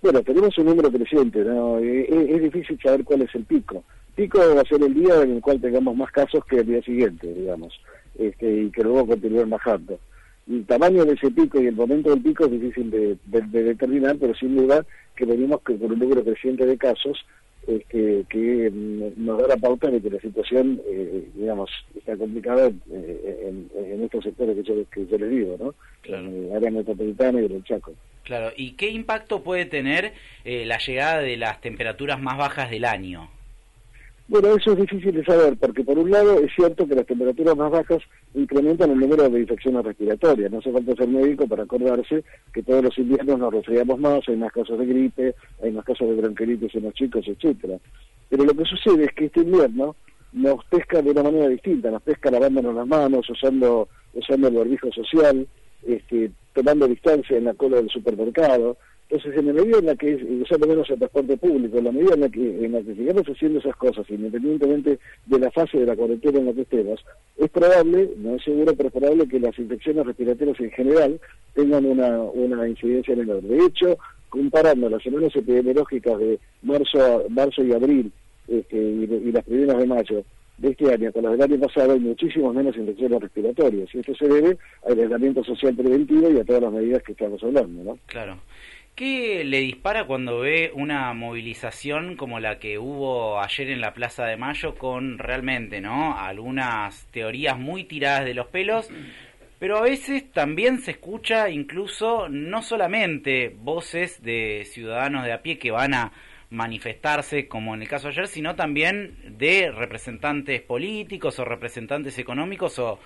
Bueno, 0.00 0.22
tenemos 0.22 0.56
un 0.56 0.64
número 0.64 0.90
creciente, 0.90 1.40
¿no? 1.40 1.78
Eh, 1.80 2.00
eh, 2.00 2.26
es, 2.30 2.42
difícil 2.44 2.80
saber 2.82 3.04
cuál 3.04 3.20
es 3.20 3.34
el 3.34 3.44
pico. 3.44 3.84
Pico 4.16 4.38
va 4.38 4.62
a 4.62 4.64
ser 4.64 4.82
el 4.82 4.94
día 4.94 5.20
en 5.20 5.32
el 5.32 5.42
cual 5.42 5.60
tengamos 5.60 5.94
más 5.94 6.10
casos 6.12 6.42
que 6.46 6.60
el 6.60 6.66
día 6.66 6.80
siguiente, 6.80 7.26
digamos, 7.26 7.78
este, 8.18 8.62
y 8.62 8.70
que 8.70 8.82
luego 8.84 9.08
continúen 9.08 9.50
bajando 9.50 10.00
el 10.48 10.64
tamaño 10.66 11.04
de 11.04 11.14
ese 11.14 11.30
pico 11.30 11.60
y 11.60 11.66
el 11.66 11.74
momento 11.74 12.10
del 12.10 12.22
pico 12.22 12.44
es 12.46 12.50
difícil 12.52 12.90
de, 12.90 13.16
determinar, 13.26 14.16
pero 14.18 14.34
sin 14.34 14.56
duda 14.56 14.84
que 15.14 15.24
venimos 15.24 15.60
por 15.60 15.74
un 15.74 15.98
número 15.98 16.24
creciente 16.24 16.64
de 16.64 16.78
casos 16.78 17.24
este, 17.66 18.24
que 18.30 18.70
mm, 18.70 19.24
nos 19.24 19.42
da 19.42 19.48
la 19.48 19.56
pauta 19.56 19.90
de 19.90 20.00
que 20.00 20.08
la 20.08 20.20
situación, 20.20 20.80
eh, 20.86 21.28
digamos, 21.34 21.70
está 21.94 22.16
complicada 22.16 22.68
eh, 22.90 23.52
en, 23.76 24.02
estos 24.02 24.24
sectores 24.24 24.56
que 24.56 24.62
yo, 24.62 24.74
que 24.90 25.06
yo 25.06 25.18
les 25.18 25.30
digo, 25.30 25.56
¿no? 25.58 25.74
En 26.04 26.46
el 26.46 26.56
área 26.56 26.70
metropolitana 26.70 27.42
y 27.42 27.44
en 27.44 27.52
el 27.52 27.64
Chaco. 27.64 27.92
Claro, 28.22 28.52
¿y 28.56 28.72
qué 28.72 28.88
impacto 28.88 29.42
puede 29.42 29.66
tener 29.66 30.12
eh, 30.44 30.64
la 30.64 30.78
llegada 30.78 31.18
de 31.18 31.36
las 31.36 31.60
temperaturas 31.60 32.20
más 32.20 32.38
bajas 32.38 32.70
del 32.70 32.86
año? 32.86 33.28
Bueno, 34.28 34.54
eso 34.54 34.72
es 34.72 34.78
difícil 34.78 35.14
de 35.14 35.24
saber, 35.24 35.56
porque 35.56 35.82
por 35.82 35.98
un 35.98 36.10
lado 36.10 36.38
es 36.38 36.52
cierto 36.54 36.86
que 36.86 36.94
las 36.94 37.06
temperaturas 37.06 37.56
más 37.56 37.70
bajas 37.70 38.02
incrementan 38.34 38.90
el 38.90 39.00
número 39.00 39.26
de 39.26 39.40
infecciones 39.40 39.82
respiratorias. 39.82 40.52
No 40.52 40.58
hace 40.58 40.70
falta 40.70 40.94
ser 40.96 41.08
médico 41.08 41.48
para 41.48 41.62
acordarse 41.62 42.22
que 42.52 42.62
todos 42.62 42.84
los 42.84 42.98
inviernos 42.98 43.38
nos 43.38 43.54
resfriamos 43.54 43.98
más, 43.98 44.20
hay 44.28 44.36
más 44.36 44.52
casos 44.52 44.78
de 44.78 44.84
gripe, 44.84 45.34
hay 45.62 45.72
más 45.72 45.86
casos 45.86 46.10
de 46.10 46.16
bronquiolitis 46.16 46.74
en 46.74 46.82
los 46.82 46.94
chicos, 46.94 47.26
etcétera. 47.26 47.78
Pero 48.28 48.44
lo 48.44 48.52
que 48.52 48.66
sucede 48.66 49.04
es 49.04 49.12
que 49.14 49.24
este 49.24 49.40
invierno 49.40 49.96
nos 50.34 50.62
pesca 50.66 51.00
de 51.00 51.10
una 51.10 51.22
manera 51.22 51.48
distinta, 51.48 51.90
nos 51.90 52.02
pesca 52.02 52.30
lavándonos 52.30 52.74
las 52.74 52.86
manos, 52.86 53.30
usando, 53.30 53.88
usando 54.12 54.48
el 54.48 54.54
barbijo 54.56 54.92
social, 54.92 55.46
este, 55.86 56.32
tomando 56.52 56.86
distancia 56.86 57.38
en 57.38 57.44
la 57.44 57.54
cola 57.54 57.78
del 57.78 57.88
supermercado, 57.88 58.76
entonces, 59.10 59.38
en 59.38 59.46
la 59.46 59.52
medida 59.54 59.78
en 59.78 59.86
la 59.86 59.96
que, 59.96 60.14
usando 60.42 60.66
menos 60.66 60.90
el 60.90 60.98
transporte 60.98 61.36
público, 61.38 61.78
en 61.78 61.84
la 61.84 61.92
medida 61.92 62.14
en 62.14 62.20
la 62.20 62.28
que, 62.28 62.64
en 62.64 62.72
la 62.72 62.82
que 62.82 62.94
sigamos 62.94 63.26
haciendo 63.26 63.58
esas 63.58 63.74
cosas, 63.76 64.04
independientemente 64.10 64.98
de 65.24 65.38
la 65.38 65.50
fase 65.50 65.78
de 65.78 65.86
la 65.86 65.96
cuarentena 65.96 66.40
en 66.40 66.46
la 66.46 66.52
que 66.52 66.60
estemos, 66.60 67.02
es 67.38 67.48
probable, 67.48 68.10
no 68.18 68.34
es 68.34 68.44
seguro, 68.44 68.74
pero 68.76 68.88
es 68.88 68.94
probable 68.94 69.26
que 69.26 69.40
las 69.40 69.58
infecciones 69.58 70.04
respiratorias 70.04 70.60
en 70.60 70.70
general 70.72 71.20
tengan 71.54 71.86
una, 71.86 72.20
una 72.20 72.68
incidencia 72.68 73.16
menor. 73.16 73.40
De 73.40 73.64
hecho, 73.64 73.96
comparando 74.28 74.90
las 74.90 75.02
semanas 75.02 75.34
epidemiológicas 75.34 76.18
de 76.18 76.38
marzo, 76.62 77.24
marzo 77.30 77.64
y 77.64 77.72
abril 77.72 78.12
este, 78.46 78.76
y, 78.76 79.32
las 79.32 79.44
primeras 79.44 79.78
de 79.78 79.86
mayo 79.86 80.24
de 80.58 80.70
este 80.70 80.92
año 80.92 81.12
con 81.12 81.22
las 81.22 81.32
del 81.32 81.42
año 81.42 81.60
pasado 81.60 81.92
hay 81.92 82.00
muchísimos 82.00 82.54
menos 82.54 82.76
infecciones 82.76 83.20
respiratorias 83.20 83.88
y 83.94 84.00
esto 84.00 84.14
se 84.16 84.28
debe 84.28 84.58
al 84.86 84.98
aislamiento 84.98 85.44
social 85.44 85.74
preventivo 85.74 86.30
y 86.30 86.40
a 86.40 86.44
todas 86.44 86.62
las 86.62 86.72
medidas 86.72 87.02
que 87.04 87.12
estamos 87.12 87.42
hablando, 87.42 87.84
¿no? 87.84 87.98
Claro. 88.06 88.38
¿Qué 88.98 89.44
le 89.44 89.60
dispara 89.60 90.06
cuando 90.08 90.40
ve 90.40 90.72
una 90.74 91.14
movilización 91.14 92.16
como 92.16 92.40
la 92.40 92.58
que 92.58 92.80
hubo 92.80 93.40
ayer 93.40 93.70
en 93.70 93.80
la 93.80 93.94
Plaza 93.94 94.24
de 94.24 94.36
Mayo 94.36 94.74
con 94.74 95.18
realmente, 95.18 95.80
¿no? 95.80 96.18
Algunas 96.18 97.06
teorías 97.12 97.56
muy 97.56 97.84
tiradas 97.84 98.24
de 98.24 98.34
los 98.34 98.48
pelos, 98.48 98.90
pero 99.60 99.78
a 99.78 99.82
veces 99.82 100.32
también 100.32 100.80
se 100.80 100.90
escucha 100.90 101.48
incluso 101.48 102.28
no 102.28 102.60
solamente 102.60 103.54
voces 103.56 104.20
de 104.20 104.64
ciudadanos 104.68 105.24
de 105.24 105.32
a 105.32 105.42
pie 105.42 105.60
que 105.60 105.70
van 105.70 105.94
a 105.94 106.12
manifestarse, 106.50 107.46
como 107.46 107.74
en 107.74 107.82
el 107.82 107.88
caso 107.88 108.08
de 108.08 108.14
ayer, 108.14 108.26
sino 108.26 108.56
también 108.56 109.16
de 109.38 109.70
representantes 109.70 110.60
políticos 110.62 111.38
o 111.38 111.44
representantes 111.44 112.18
económicos 112.18 112.78
o 112.78 112.98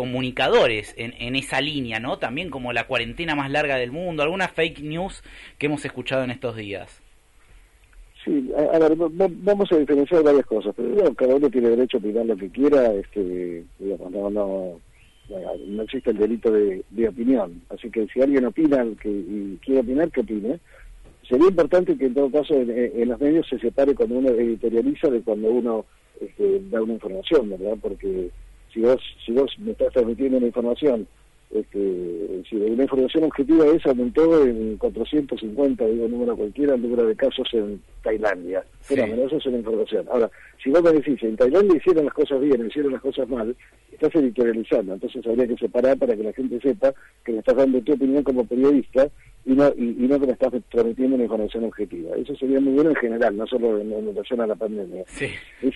comunicadores 0.00 0.94
en, 0.96 1.12
en 1.18 1.36
esa 1.36 1.60
línea, 1.60 2.00
¿no? 2.00 2.18
También 2.18 2.48
como 2.48 2.72
la 2.72 2.86
cuarentena 2.86 3.34
más 3.34 3.50
larga 3.50 3.76
del 3.76 3.92
mundo, 3.92 4.22
algunas 4.22 4.50
fake 4.50 4.80
news 4.80 5.22
que 5.58 5.66
hemos 5.66 5.84
escuchado 5.84 6.24
en 6.24 6.30
estos 6.30 6.56
días. 6.56 7.02
Sí, 8.24 8.50
a, 8.56 8.78
ver, 8.78 8.94
vamos 8.96 9.70
a 9.70 9.76
diferenciar 9.76 10.22
varias 10.22 10.46
cosas. 10.46 10.74
Pero 10.74 11.12
cada 11.12 11.34
uno 11.34 11.50
tiene 11.50 11.68
derecho 11.68 11.98
a 11.98 12.00
opinar 12.00 12.24
lo 12.24 12.34
que 12.34 12.48
quiera, 12.48 12.94
este, 12.94 13.62
digamos, 13.78 14.10
no, 14.10 14.30
no, 14.30 14.80
no 15.66 15.82
existe 15.82 16.12
el 16.12 16.16
delito 16.16 16.50
de, 16.50 16.82
de 16.88 17.08
opinión. 17.08 17.60
Así 17.68 17.90
que 17.90 18.06
si 18.06 18.22
alguien 18.22 18.46
opina 18.46 18.82
que, 19.02 19.10
y 19.10 19.58
quiere 19.62 19.82
opinar, 19.82 20.10
que 20.10 20.20
opine 20.20 20.60
sería 21.28 21.48
importante 21.48 21.94
que 21.98 22.06
en 22.06 22.14
todo 22.14 22.30
caso 22.30 22.54
en, 22.54 23.06
los 23.06 23.20
medios 23.20 23.46
se 23.50 23.58
separe 23.58 23.94
cuando 23.94 24.14
uno 24.14 24.30
editorializa 24.30 25.10
de 25.10 25.20
cuando 25.20 25.50
uno 25.50 25.84
este, 26.18 26.62
da 26.70 26.80
una 26.80 26.94
información, 26.94 27.50
¿verdad? 27.50 27.76
Porque 27.82 28.30
si 28.72 28.80
vos, 28.80 29.00
si 29.24 29.32
vos 29.32 29.50
me 29.58 29.72
estás 29.72 29.92
transmitiendo 29.92 30.38
una 30.38 30.46
información, 30.46 31.06
este, 31.52 32.42
si 32.48 32.56
una 32.56 32.84
información 32.84 33.24
objetiva 33.24 33.66
es 33.66 33.84
aumentó 33.84 34.46
en 34.46 34.76
450, 34.76 35.84
digo 35.84 36.08
número 36.08 36.36
cualquiera, 36.36 36.74
el 36.74 36.82
número 36.82 37.06
de 37.06 37.16
casos 37.16 37.48
en 37.52 37.82
Tailandia. 38.02 38.64
Pero 38.88 39.04
eso 39.04 39.36
es 39.36 39.46
una 39.46 39.58
información. 39.58 40.06
Ahora, 40.10 40.30
si 40.62 40.70
vos 40.70 40.82
me 40.82 40.92
decís, 40.92 41.20
en 41.22 41.36
Tailandia 41.36 41.76
hicieron 41.76 42.04
las 42.04 42.14
cosas 42.14 42.40
bien, 42.40 42.64
hicieron 42.66 42.92
las 42.92 43.00
cosas 43.02 43.28
mal, 43.28 43.56
estás 43.90 44.14
editorializando. 44.14 44.94
Entonces 44.94 45.26
habría 45.26 45.48
que 45.48 45.56
separar 45.56 45.98
para 45.98 46.14
que 46.16 46.22
la 46.22 46.32
gente 46.32 46.60
sepa 46.60 46.94
que 47.24 47.32
le 47.32 47.38
estás 47.38 47.56
dando 47.56 47.80
tu 47.80 47.94
opinión 47.94 48.22
como 48.22 48.44
periodista 48.44 49.08
y 49.44 49.52
no, 49.52 49.68
y, 49.76 50.06
no 50.06 50.20
que 50.20 50.26
me 50.26 50.32
estás 50.32 50.52
transmitiendo 50.70 51.16
una 51.16 51.24
información 51.24 51.64
objetiva. 51.64 52.14
Eso 52.16 52.34
sería 52.36 52.60
muy 52.60 52.74
bueno 52.74 52.90
en 52.90 52.96
general, 52.96 53.36
no 53.36 53.46
solo 53.46 53.78
en, 53.80 53.90
relación 53.90 54.40
a 54.40 54.46
la 54.46 54.54
pandemia. 54.54 55.04
En, 55.62 55.72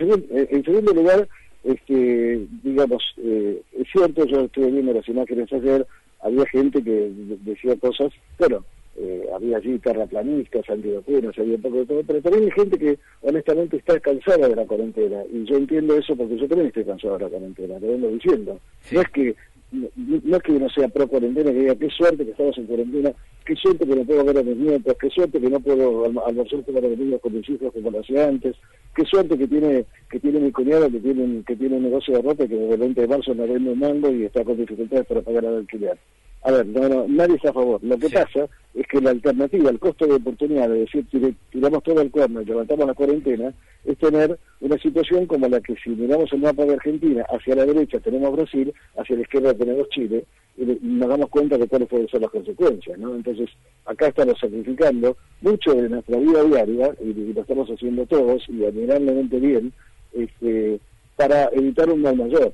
segundo, 0.65 0.93
lugar, 0.93 1.29
este, 1.65 2.47
digamos, 2.63 3.03
eh, 3.19 3.63
es 3.79 3.89
cierto, 3.91 4.25
yo 4.27 4.43
estuve 4.43 4.71
viendo 4.71 4.93
las 4.93 5.09
imágenes 5.09 5.53
ayer, 5.53 5.87
había 6.21 6.47
gente 6.47 6.83
que 6.83 7.11
decía 7.43 7.77
cosas, 7.77 8.13
bueno, 8.39 8.65
eh, 8.97 9.27
había 9.35 9.57
allí 9.57 9.79
terraplanistas, 9.79 10.69
antivacunas, 10.69 11.37
había 11.39 11.57
un 11.57 11.63
poco 11.63 11.77
de 11.79 11.87
todo, 11.87 12.03
pero 12.07 12.21
también 12.23 12.45
hay 12.45 12.51
gente 12.53 12.79
que 12.79 12.99
honestamente 13.23 13.79
está 13.79 13.99
cansada 13.99 14.49
de 14.49 14.57
la 14.57 14.67
cuarentena, 14.67 15.23
y 15.33 15.45
yo 15.45 15.57
entiendo 15.57 15.97
eso 15.97 16.15
porque 16.15 16.37
yo 16.37 16.47
también 16.47 16.69
estoy 16.69 16.85
cansado 16.85 17.19
de 17.19 17.25
la 17.25 17.31
cuarentena, 17.31 17.79
lo 17.81 17.89
vengo 17.89 18.09
diciendo. 18.09 18.61
No 18.93 19.01
es 19.01 19.09
que 19.09 19.35
no, 19.75 20.37
es 20.37 20.43
que 20.43 20.53
uno 20.53 20.69
sea 20.71 20.89
pro 20.89 21.09
cuarentena, 21.09 21.51
que 21.51 21.59
diga 21.59 21.75
qué 21.75 21.91
suerte 21.91 22.25
que 22.25 22.31
estamos 22.31 22.57
en 22.59 22.67
cuarentena, 22.67 23.13
qué 23.45 23.57
suerte 23.57 23.87
que 23.87 23.97
no 23.97 24.05
puedo 24.05 24.25
ver 24.25 24.39
a 24.39 24.43
mis 24.43 24.57
nietos, 24.57 24.97
qué 25.01 25.11
suerte 25.11 25.41
que 25.41 25.51
no 25.51 25.61
puedo 25.61 26.05
almorzar 26.05 26.65
con 26.65 26.75
los 27.11 27.21
con 27.21 27.35
mis 27.35 27.49
hijos 27.49 27.73
como 27.73 27.91
lo 27.91 28.01
hacía 28.01 28.29
antes, 28.29 28.57
qué 28.95 29.05
suerte 29.05 29.37
que 29.37 29.49
tiene 29.49 29.85
que 30.11 30.21
tiene 30.21 30.41
mi 30.41 30.53
cuñado 30.53 30.91
que 30.91 31.01
tiene 31.01 31.43
que 31.45 31.57
tiene 31.57 31.77
un 31.77 31.83
negocio 31.83 32.15
de 32.15 32.23
ropa 32.23 32.47
que 32.47 32.57
desde 32.57 32.75
el 32.75 32.81
20 32.81 33.01
de 33.01 33.09
marzo 33.09 33.35
no 33.35 33.47
vende 33.47 33.71
un 33.71 33.79
mango 33.79 34.11
y 34.11 34.25
está 34.25 34.45
con 34.45 34.57
dificultades 34.57 35.07
para 35.07 35.23
pagar 35.23 35.45
el 35.45 35.57
alquiler. 35.57 35.99
A 36.45 36.51
ver, 36.51 36.67
no, 36.67 37.07
nadie 37.09 37.37
está 37.37 37.51
a 37.51 37.55
favor. 37.55 37.83
Lo 37.83 37.99
que 37.99 38.11
pasa 38.11 38.47
es 38.75 38.87
que 38.87 39.01
la 39.01 39.11
alternativa, 39.11 39.71
el 39.71 39.79
costo 39.79 40.07
de 40.07 40.15
oportunidad 40.15 40.69
de 40.69 40.81
decir 40.81 41.07
tiramos 41.51 41.83
todo 41.83 42.03
el 42.03 42.11
cuerno 42.11 42.43
y 42.43 42.45
levantamos 42.45 42.87
la 42.87 42.93
cuarentena, 42.93 43.55
es 43.85 43.97
tener 43.99 44.39
una 44.61 44.77
situación 44.79 45.27
como 45.27 45.49
la 45.49 45.61
que 45.61 45.75
si 45.83 45.91
miramos 45.91 46.31
el 46.35 46.41
mapa 46.41 46.67
de 46.67 46.75
Argentina, 46.75 47.25
hacia 47.31 47.55
la 47.55 47.65
derecha 47.65 47.99
tenemos 48.01 48.37
Brasil, 48.37 48.75
hacia 48.97 49.17
la 49.17 49.23
izquierda 49.23 49.55
tenemos 49.55 49.89
Chile, 49.89 50.27
y 50.59 50.65
nos 50.83 51.09
damos 51.09 51.31
cuenta 51.31 51.57
de 51.57 51.67
cuáles 51.67 51.89
pueden 51.89 52.09
ser 52.09 52.21
las 52.21 52.31
consecuencias, 52.31 52.99
¿no? 52.99 53.15
Entonces, 53.15 53.49
acá 53.87 54.09
estamos 54.09 54.39
sacrificando 54.39 55.17
mucho 55.41 55.75
de 55.75 55.89
nuestra 55.89 56.19
vida 56.19 56.45
diaria, 56.45 56.95
y, 57.03 57.33
lo 57.33 57.41
estamos 57.41 57.69
haciendo 57.71 58.05
todos, 58.05 58.47
y 58.51 58.65
admirablemente 58.65 59.41
bien, 59.41 59.73
este, 60.13 60.79
para 61.17 61.49
evitar 61.55 61.89
un 61.91 62.03
mal 62.03 62.17
mayor 62.17 62.53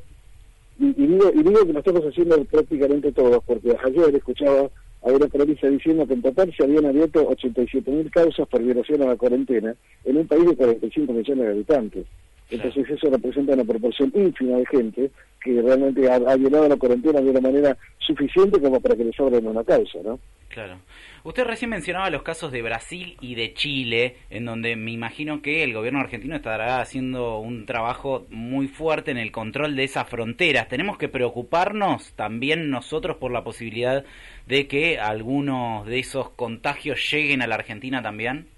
y, 0.80 1.06
digo, 1.06 1.30
y 1.34 1.42
digo 1.42 1.66
que 1.66 1.72
lo 1.72 1.78
estamos 1.80 2.02
haciendo 2.02 2.42
prácticamente 2.44 3.12
todos, 3.12 3.42
porque 3.44 3.76
ayer 3.84 4.14
escuchaba 4.14 4.70
a 5.02 5.08
una 5.12 5.26
periodista 5.28 5.68
diciendo 5.68 6.06
que 6.06 6.14
en 6.14 6.22
total 6.22 6.52
se 6.56 6.64
habían 6.64 6.86
abierto 6.86 7.28
87.000 7.28 8.10
causas 8.10 8.48
por 8.48 8.62
violación 8.62 9.02
a 9.02 9.06
la 9.06 9.16
cuarentena 9.16 9.74
en 10.04 10.16
un 10.16 10.26
país 10.26 10.46
de 10.46 10.56
45 10.56 11.12
millones 11.12 11.44
de 11.44 11.52
habitantes. 11.52 12.06
Entonces 12.50 12.88
eso 12.90 13.10
representa 13.10 13.54
una 13.54 13.64
proporción 13.64 14.12
ínfima 14.14 14.58
de 14.58 14.66
gente 14.66 15.10
que 15.42 15.62
realmente 15.62 16.10
ha, 16.10 16.16
ha 16.16 16.36
violado 16.36 16.68
la 16.68 16.76
cuarentena 16.76 17.20
de 17.20 17.30
una 17.30 17.40
manera 17.40 17.76
suficiente 17.98 18.60
como 18.60 18.80
para 18.80 18.96
que 18.96 19.04
le 19.04 19.12
sobren 19.12 19.46
una 19.46 19.64
causa, 19.64 19.98
¿no? 20.04 20.18
Claro. 20.48 20.80
Usted 21.22 21.44
recién 21.44 21.70
mencionaba 21.70 22.10
los 22.10 22.22
casos 22.22 22.50
de 22.50 22.60
Brasil 22.60 23.16
y 23.20 23.36
de 23.36 23.54
Chile, 23.54 24.16
en 24.30 24.46
donde 24.46 24.74
me 24.74 24.90
imagino 24.90 25.42
que 25.42 25.62
el 25.62 25.72
gobierno 25.72 26.00
argentino 26.00 26.34
estará 26.34 26.80
haciendo 26.80 27.38
un 27.38 27.66
trabajo 27.66 28.26
muy 28.30 28.66
fuerte 28.66 29.12
en 29.12 29.18
el 29.18 29.30
control 29.30 29.76
de 29.76 29.84
esas 29.84 30.08
fronteras. 30.08 30.68
¿Tenemos 30.68 30.98
que 30.98 31.08
preocuparnos 31.08 32.14
también 32.14 32.68
nosotros 32.68 33.18
por 33.18 33.30
la 33.30 33.44
posibilidad 33.44 34.04
de 34.46 34.66
que 34.66 34.98
algunos 34.98 35.86
de 35.86 36.00
esos 36.00 36.30
contagios 36.30 36.98
lleguen 37.12 37.42
a 37.42 37.46
la 37.46 37.54
Argentina 37.54 38.02
también? 38.02 38.48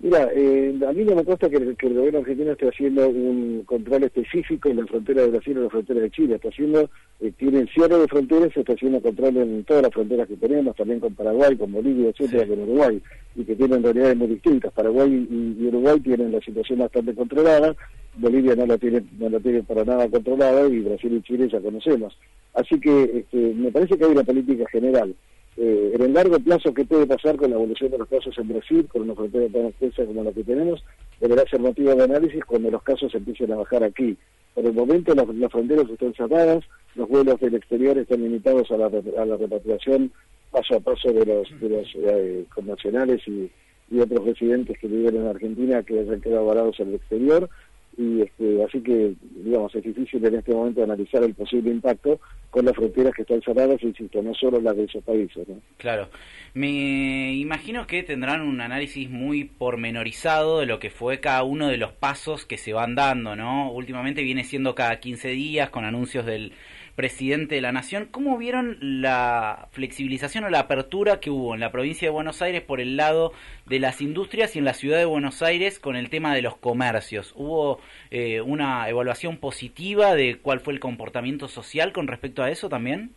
Mira, 0.00 0.28
eh, 0.34 0.74
a 0.86 0.92
mí 0.92 1.04
no 1.04 1.14
me 1.14 1.24
consta 1.24 1.48
que 1.48 1.56
el, 1.56 1.76
gobierno 1.76 2.18
argentino 2.18 2.52
esté 2.52 2.68
haciendo 2.68 3.08
un 3.08 3.62
control 3.64 4.04
específico 4.04 4.68
en 4.68 4.78
la 4.78 4.86
frontera 4.86 5.22
de 5.22 5.28
Brasil 5.28 5.56
o 5.56 5.58
en 5.58 5.64
la 5.64 5.70
frontera 5.70 6.00
de 6.00 6.10
Chile. 6.10 6.34
Está 6.34 6.48
haciendo, 6.48 6.90
eh, 7.20 7.32
tiene 7.38 7.60
el 7.60 7.68
cierre 7.70 7.98
de 7.98 8.08
fronteras, 8.08 8.54
está 8.54 8.74
haciendo 8.74 9.00
control 9.00 9.36
en 9.38 9.64
todas 9.64 9.82
las 9.82 9.92
fronteras 9.92 10.28
que 10.28 10.36
tenemos, 10.36 10.76
también 10.76 11.00
con 11.00 11.14
Paraguay, 11.14 11.56
con 11.56 11.72
Bolivia, 11.72 12.10
etcétera, 12.10 12.46
con 12.46 12.60
Uruguay, 12.60 13.00
y 13.34 13.44
que 13.44 13.54
tienen 13.54 13.82
realidades 13.82 14.16
muy 14.16 14.26
distintas. 14.26 14.72
Paraguay 14.72 15.26
y, 15.30 15.66
Uruguay 15.68 15.98
tienen 16.00 16.32
la 16.32 16.40
situación 16.40 16.80
bastante 16.80 17.14
controlada, 17.14 17.74
Bolivia 18.16 18.54
no 18.56 18.66
la 18.66 18.76
tiene, 18.76 19.02
no 19.18 19.28
la 19.30 19.40
tiene 19.40 19.62
para 19.62 19.84
nada 19.84 20.08
controlada, 20.08 20.68
y 20.68 20.80
Brasil 20.80 21.14
y 21.14 21.22
Chile 21.22 21.48
ya 21.50 21.60
conocemos. 21.60 22.14
Así 22.52 22.78
que 22.78 23.04
este, 23.04 23.54
me 23.54 23.72
parece 23.72 23.96
que 23.96 24.04
hay 24.04 24.10
una 24.10 24.22
política 24.22 24.64
general 24.70 25.14
eh, 25.56 25.92
en 25.94 26.02
el 26.02 26.12
largo 26.12 26.38
plazo, 26.40 26.74
¿qué 26.74 26.84
puede 26.84 27.06
pasar 27.06 27.36
con 27.36 27.50
la 27.50 27.56
evolución 27.56 27.90
de 27.90 27.98
los 27.98 28.08
casos 28.08 28.36
en 28.38 28.48
Brasil, 28.48 28.86
con 28.88 29.02
una 29.02 29.14
frontera 29.14 29.46
tan 29.48 29.66
extensa 29.66 30.04
como 30.04 30.24
la 30.24 30.32
que 30.32 30.42
tenemos? 30.42 30.84
Deberá 31.20 31.44
ser 31.48 31.60
motivo 31.60 31.94
de 31.94 32.04
análisis 32.04 32.44
cuando 32.44 32.70
los 32.70 32.82
casos 32.82 33.14
empiecen 33.14 33.52
a 33.52 33.56
bajar 33.56 33.84
aquí. 33.84 34.16
Por 34.54 34.66
el 34.66 34.72
momento 34.72 35.14
las, 35.14 35.26
fronteras 35.50 35.88
están 35.88 36.14
cerradas, 36.14 36.64
los 36.96 37.08
vuelos 37.08 37.38
del 37.40 37.54
exterior 37.54 37.96
están 37.98 38.22
limitados 38.22 38.70
a 38.70 38.76
la, 38.76 38.86
a 38.86 39.24
la 39.24 39.36
repatriación 39.36 40.12
paso 40.50 40.76
a 40.76 40.80
paso 40.80 41.12
de 41.12 41.26
los, 41.26 41.60
de 41.60 41.68
los 41.68 41.88
eh, 41.96 42.44
connacionales 42.54 43.26
y, 43.26 43.50
y 43.90 44.00
otros 44.00 44.24
residentes 44.24 44.78
que 44.78 44.86
viven 44.86 45.16
en 45.16 45.26
Argentina 45.26 45.82
que 45.82 45.98
hayan 45.98 46.20
quedado 46.20 46.46
varados 46.46 46.78
en 46.78 46.88
el 46.88 46.94
exterior 46.94 47.50
y 47.96 48.22
este, 48.22 48.62
así 48.64 48.80
que 48.80 49.14
digamos 49.36 49.74
es 49.74 49.82
difícil 49.82 50.24
en 50.24 50.36
este 50.36 50.52
momento 50.52 50.82
analizar 50.82 51.22
el 51.22 51.34
posible 51.34 51.70
impacto 51.70 52.20
con 52.50 52.64
las 52.64 52.74
fronteras 52.74 53.12
que 53.14 53.22
están 53.22 53.40
cerradas 53.42 53.82
insisto 53.82 54.22
no 54.22 54.34
solo 54.34 54.60
las 54.60 54.76
de 54.76 54.84
esos 54.84 55.02
países 55.04 55.46
¿no? 55.48 55.60
claro 55.76 56.08
me 56.54 57.34
imagino 57.34 57.86
que 57.86 58.02
tendrán 58.02 58.42
un 58.42 58.60
análisis 58.60 59.08
muy 59.10 59.44
pormenorizado 59.44 60.60
de 60.60 60.66
lo 60.66 60.78
que 60.78 60.90
fue 60.90 61.20
cada 61.20 61.42
uno 61.44 61.68
de 61.68 61.76
los 61.76 61.92
pasos 61.92 62.46
que 62.46 62.58
se 62.58 62.72
van 62.72 62.94
dando 62.94 63.36
no 63.36 63.70
últimamente 63.72 64.22
viene 64.22 64.44
siendo 64.44 64.74
cada 64.74 64.98
15 65.00 65.28
días 65.28 65.70
con 65.70 65.84
anuncios 65.84 66.26
del 66.26 66.52
presidente 66.94 67.56
de 67.56 67.60
la 67.60 67.72
Nación. 67.72 68.08
¿Cómo 68.10 68.38
vieron 68.38 68.78
la 68.80 69.68
flexibilización 69.72 70.44
o 70.44 70.50
la 70.50 70.60
apertura 70.60 71.20
que 71.20 71.30
hubo 71.30 71.54
en 71.54 71.60
la 71.60 71.72
provincia 71.72 72.06
de 72.06 72.12
Buenos 72.12 72.42
Aires 72.42 72.62
por 72.62 72.80
el 72.80 72.96
lado 72.96 73.32
de 73.66 73.80
las 73.80 74.00
industrias 74.00 74.54
y 74.54 74.58
en 74.58 74.64
la 74.64 74.74
ciudad 74.74 74.98
de 74.98 75.04
Buenos 75.04 75.42
Aires 75.42 75.78
con 75.78 75.96
el 75.96 76.10
tema 76.10 76.34
de 76.34 76.42
los 76.42 76.56
comercios? 76.56 77.32
¿Hubo 77.36 77.80
eh, 78.10 78.40
una 78.40 78.88
evaluación 78.88 79.38
positiva 79.38 80.14
de 80.14 80.38
cuál 80.38 80.60
fue 80.60 80.72
el 80.72 80.80
comportamiento 80.80 81.48
social 81.48 81.92
con 81.92 82.06
respecto 82.06 82.42
a 82.42 82.50
eso 82.50 82.68
también? 82.68 83.10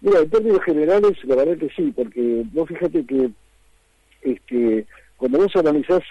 Mira, 0.00 0.20
en 0.20 0.30
términos 0.30 0.62
generales, 0.62 1.12
la 1.24 1.34
verdad 1.34 1.58
que 1.58 1.70
sí, 1.74 1.92
porque 1.94 2.44
vos 2.52 2.68
fíjate 2.68 3.04
que 3.04 3.30
este, 4.22 4.86
cuando 5.16 5.38
vos 5.38 5.56
analizás 5.56 6.02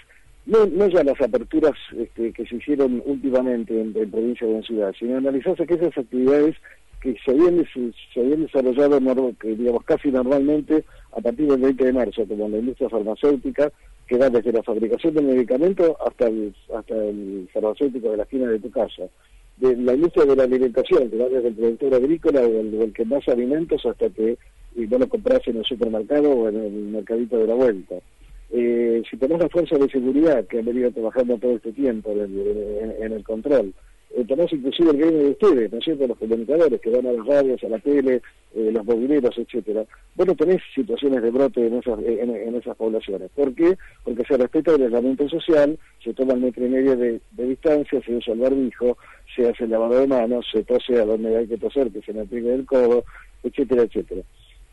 no, 0.48 0.66
no 0.66 0.88
ya 0.88 1.04
las 1.04 1.20
aperturas 1.22 1.74
este, 1.98 2.32
que 2.32 2.46
se 2.46 2.56
hicieron 2.56 3.04
últimamente 3.06 3.80
en, 3.80 3.94
provincia 3.94 4.48
o 4.48 4.56
en 4.56 4.64
ciudad, 4.64 4.94
sino 4.98 5.18
analizás 5.18 5.60
aquellas 5.60 5.96
actividades 5.98 6.56
que 7.02 7.16
se 7.24 7.32
habían, 7.32 7.66
se 8.14 8.20
habían 8.20 8.44
desarrollado 8.44 9.00
digamos, 9.44 9.84
casi 9.84 10.10
normalmente 10.10 10.84
a 11.16 11.22
partir 11.22 11.48
del 11.48 11.62
20 11.62 11.86
de 11.86 11.94
marzo, 11.94 12.26
como 12.28 12.50
la 12.50 12.58
industria 12.58 12.90
farmacéutica, 12.90 13.72
que 14.08 14.18
va 14.18 14.30
desde 14.30 14.54
la 14.54 14.64
fabricación 14.64 15.14
del 15.14 15.26
medicamento 15.26 15.98
hasta 16.06 16.28
el, 16.28 16.56
hasta 16.74 16.96
el 16.96 17.50
farmacéutico 17.54 18.12
de 18.12 18.18
la 18.18 18.24
esquina 18.24 18.48
de 18.48 18.60
tu 18.60 18.72
casa. 18.72 19.04
De 19.58 19.76
la 19.76 19.96
industria 19.96 20.26
de 20.26 20.36
la 20.36 20.44
alimentación, 20.44 21.10
que 21.10 21.18
va 21.18 21.28
desde 21.28 21.50
el 21.50 21.56
productor 21.56 21.96
agrícola 21.96 22.42
o 22.42 22.60
el, 22.60 22.94
que 22.94 23.06
más 23.06 23.28
alimentos 23.28 23.86
hasta 23.86 24.10
que 24.10 24.38
y 24.76 24.86
no 24.86 25.00
lo 25.00 25.10
compras 25.10 25.42
en 25.48 25.58
el 25.58 25.66
supermercado 25.66 26.30
o 26.30 26.50
en 26.50 26.56
el 26.56 26.72
mercadito 26.72 27.38
de 27.40 27.48
la 27.48 27.56
vuelta. 27.56 27.96
Eh, 28.52 29.02
si 29.10 29.18
tenés 29.18 29.40
la 29.40 29.50
fuerza 29.50 29.76
de 29.76 29.90
seguridad 29.90 30.46
que 30.46 30.60
han 30.60 30.66
venido 30.66 30.92
trabajando 30.92 31.38
todo 31.38 31.56
este 31.56 31.74
tiempo 31.74 32.12
en, 32.12 33.12
el 33.12 33.24
control, 33.24 33.74
eh, 34.16 34.24
tenés 34.26 34.52
inclusive 34.54 34.92
el 34.92 34.98
gremio 34.98 35.20
de 35.20 35.30
ustedes, 35.32 35.72
¿no 35.72 35.80
es 35.80 35.84
cierto?, 35.84 36.08
los 36.08 36.18
comunicadores 36.18 36.80
que 36.80 36.90
van 36.90 37.08
a 37.08 37.12
las 37.12 37.26
radios, 37.26 37.64
a 37.64 37.70
la 37.70 37.80
tele, 37.80 38.22
eh, 38.56 38.72
los 38.72 38.86
mobileros, 38.86 39.38
etcétera. 39.38 39.86
Bueno, 40.16 40.34
tenés 40.36 40.62
situaciones 40.74 41.22
de 41.22 41.30
brote 41.30 41.68
en 41.68 41.76
esas, 41.76 42.00
en, 42.00 42.56
esas 42.56 42.76
poblaciones. 42.78 43.30
¿Por 43.36 43.54
qué? 43.54 43.78
Porque 44.04 44.24
se 44.24 44.38
respeta 44.38 44.74
el 44.74 44.84
aislamiento 44.84 45.28
social, 45.28 45.78
se 46.04 46.14
toma 46.14 46.34
el 46.34 46.40
metro 46.40 46.66
y 46.66 46.70
medio 46.70 46.96
de, 46.96 47.20
distancia, 47.32 48.02
se 48.02 48.16
usa 48.16 48.34
el 48.34 48.40
barbijo, 48.40 48.98
se 49.36 49.50
hace 49.50 49.66
el 49.66 49.72
lavado 49.72 50.00
de 50.00 50.08
manos, 50.08 50.48
se 50.52 50.64
tose 50.64 51.00
a 51.00 51.06
donde 51.06 51.38
hay 51.38 51.48
que 51.48 51.58
toser, 51.58 51.92
que 51.92 52.02
se 52.02 52.14
me 52.14 52.22
aplique 52.22 52.54
el 52.54 52.66
codo, 52.66 53.04
etcétera, 53.44 53.84
etcétera. 53.84 54.22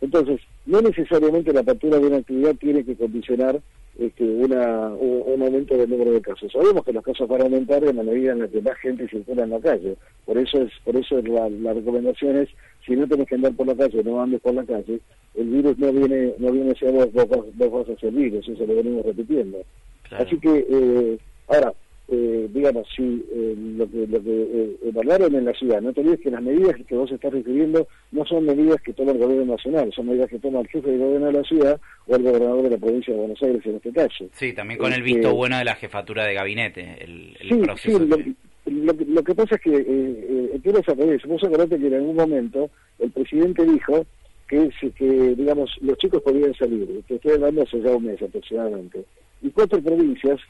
Entonces, 0.05 0.39
no 0.67 0.83
necesariamente 0.83 1.51
la 1.51 1.61
apertura 1.61 1.99
de 1.99 2.07
una 2.07 2.19
actividad 2.19 2.55
tiene 2.57 2.85
que 2.85 2.95
condicionar 2.95 3.59
este, 3.99 4.23
una, 4.23 4.89
un, 4.89 5.41
aumento 5.41 5.79
del 5.79 5.89
número 5.89 6.13
de 6.13 6.21
casos. 6.21 6.53
Sabemos 6.53 6.85
que 6.85 6.93
los 6.93 7.03
casos 7.03 7.27
van 7.27 7.41
a 7.41 7.45
aumentar 7.45 7.83
en 7.83 7.97
la 7.97 8.03
medida 8.03 8.33
en 8.33 8.41
la 8.41 8.49
que 8.49 8.61
más 8.61 8.77
gente 8.81 9.09
circula 9.09 9.45
en 9.45 9.51
la 9.51 9.61
calle. 9.61 9.97
Por 10.27 10.37
eso 10.37 10.61
es 10.61 10.73
por 10.85 10.95
eso 10.95 11.23
la, 11.23 11.73
recomendación 11.73 12.37
es, 12.37 12.51
si 12.85 12.95
no 12.97 13.09
tenés 13.09 13.27
que 13.27 13.37
andar 13.37 13.55
por 13.55 13.67
la 13.67 13.77
calle, 13.77 14.05
no 14.05 14.21
andes 14.21 14.43
por 14.43 14.53
la 14.53 14.65
calle, 14.65 15.01
el 15.37 15.49
virus 15.49 15.79
no 15.79 15.91
viene 15.91 16.35
no 16.37 16.53
viene 16.53 16.73
a 16.73 16.75
ser 16.75 16.93
vos, 16.93 17.11
vos, 17.15 17.89
hacia 17.89 18.11
el 18.11 18.15
virus, 18.15 18.47
eso 18.47 18.67
lo 18.67 18.77
venimos 18.77 19.07
repitiendo. 19.07 19.65
Así 20.11 20.39
que, 20.39 20.67
eh, 20.69 21.19
ahora, 21.49 21.73
eh, 22.07 22.49
digamos, 22.53 22.87
si 22.95 23.25
eh, 23.33 23.55
lo 23.57 23.91
que, 23.91 24.07
lo 24.07 24.23
que 24.23 24.43
eh, 24.43 24.77
evaluaron 24.85 25.35
en 25.35 25.47
la 25.47 25.55
ciudad, 25.55 25.81
no 25.81 25.93
te 25.93 26.01
olvides 26.01 26.21
que 26.21 26.31
las 26.31 26.43
medidas 26.43 26.77
que 26.87 26.95
vos 26.95 27.11
estás 27.11 27.33
refiriendo 27.33 27.89
no 28.13 28.27
son 28.27 28.45
medidas 28.45 28.81
que 28.83 28.93
toma 28.93 29.13
el 29.13 29.19
gobierno 29.19 29.55
nacional, 29.55 29.91
son 29.95 30.09
medidas 30.09 30.29
que 30.29 30.39
toma 30.39 30.61
el 30.61 30.69
jefe 30.69 30.91
de 30.91 30.99
gobierno 30.99 31.27
de 31.29 31.33
la 31.33 31.43
ciudad 31.45 31.81
o 32.07 32.17
el 32.17 32.23
gobernador 32.23 32.63
de 32.65 32.71
la 32.71 32.77
provincia 32.77 33.15
de 33.15 33.21
Buenos 33.21 33.43
Aires 33.43 33.63
en 33.65 33.77
este 33.77 33.93
caso. 33.93 34.27
Sí, 34.33 34.53
también 34.53 34.79
con 34.79 34.93
el 34.93 35.01
este, 35.01 35.15
visto 35.15 35.35
bueno 35.35 35.57
de 35.57 35.65
la 35.65 35.77
jefatura 35.77 36.27
de 36.27 36.35
gabinete, 36.35 37.05
el, 37.05 37.37
el 37.41 37.59
proceso. 37.61 37.99
Sí, 37.99 38.37
lo, 38.67 39.23
que 39.23 39.35
pasa 39.35 39.55
es 39.55 39.61
que 39.63 39.75
eh, 39.75 40.61
quiero 40.63 40.83
saber, 40.83 41.21
vos 41.27 41.43
acordate 41.43 41.79
que 41.79 41.87
en 41.87 41.95
algún 41.95 42.17
momento 42.17 42.71
el 42.99 43.11
presidente 43.11 43.65
dijo 43.65 44.05
que, 44.47 44.71
que 44.95 45.35
digamos, 45.37 45.71
los 45.81 45.97
chicos 45.99 46.23
podían 46.23 46.55
salir, 46.55 47.03
que 47.09 47.15
estoy 47.15 47.33
hablando 47.33 47.63
hace 47.63 47.81
ya 47.81 47.91
un 47.91 48.05
mes 48.05 48.21
aproximadamente, 48.21 49.05
y 49.43 49.51
cuatro 49.51 49.81
provincias 49.81 50.41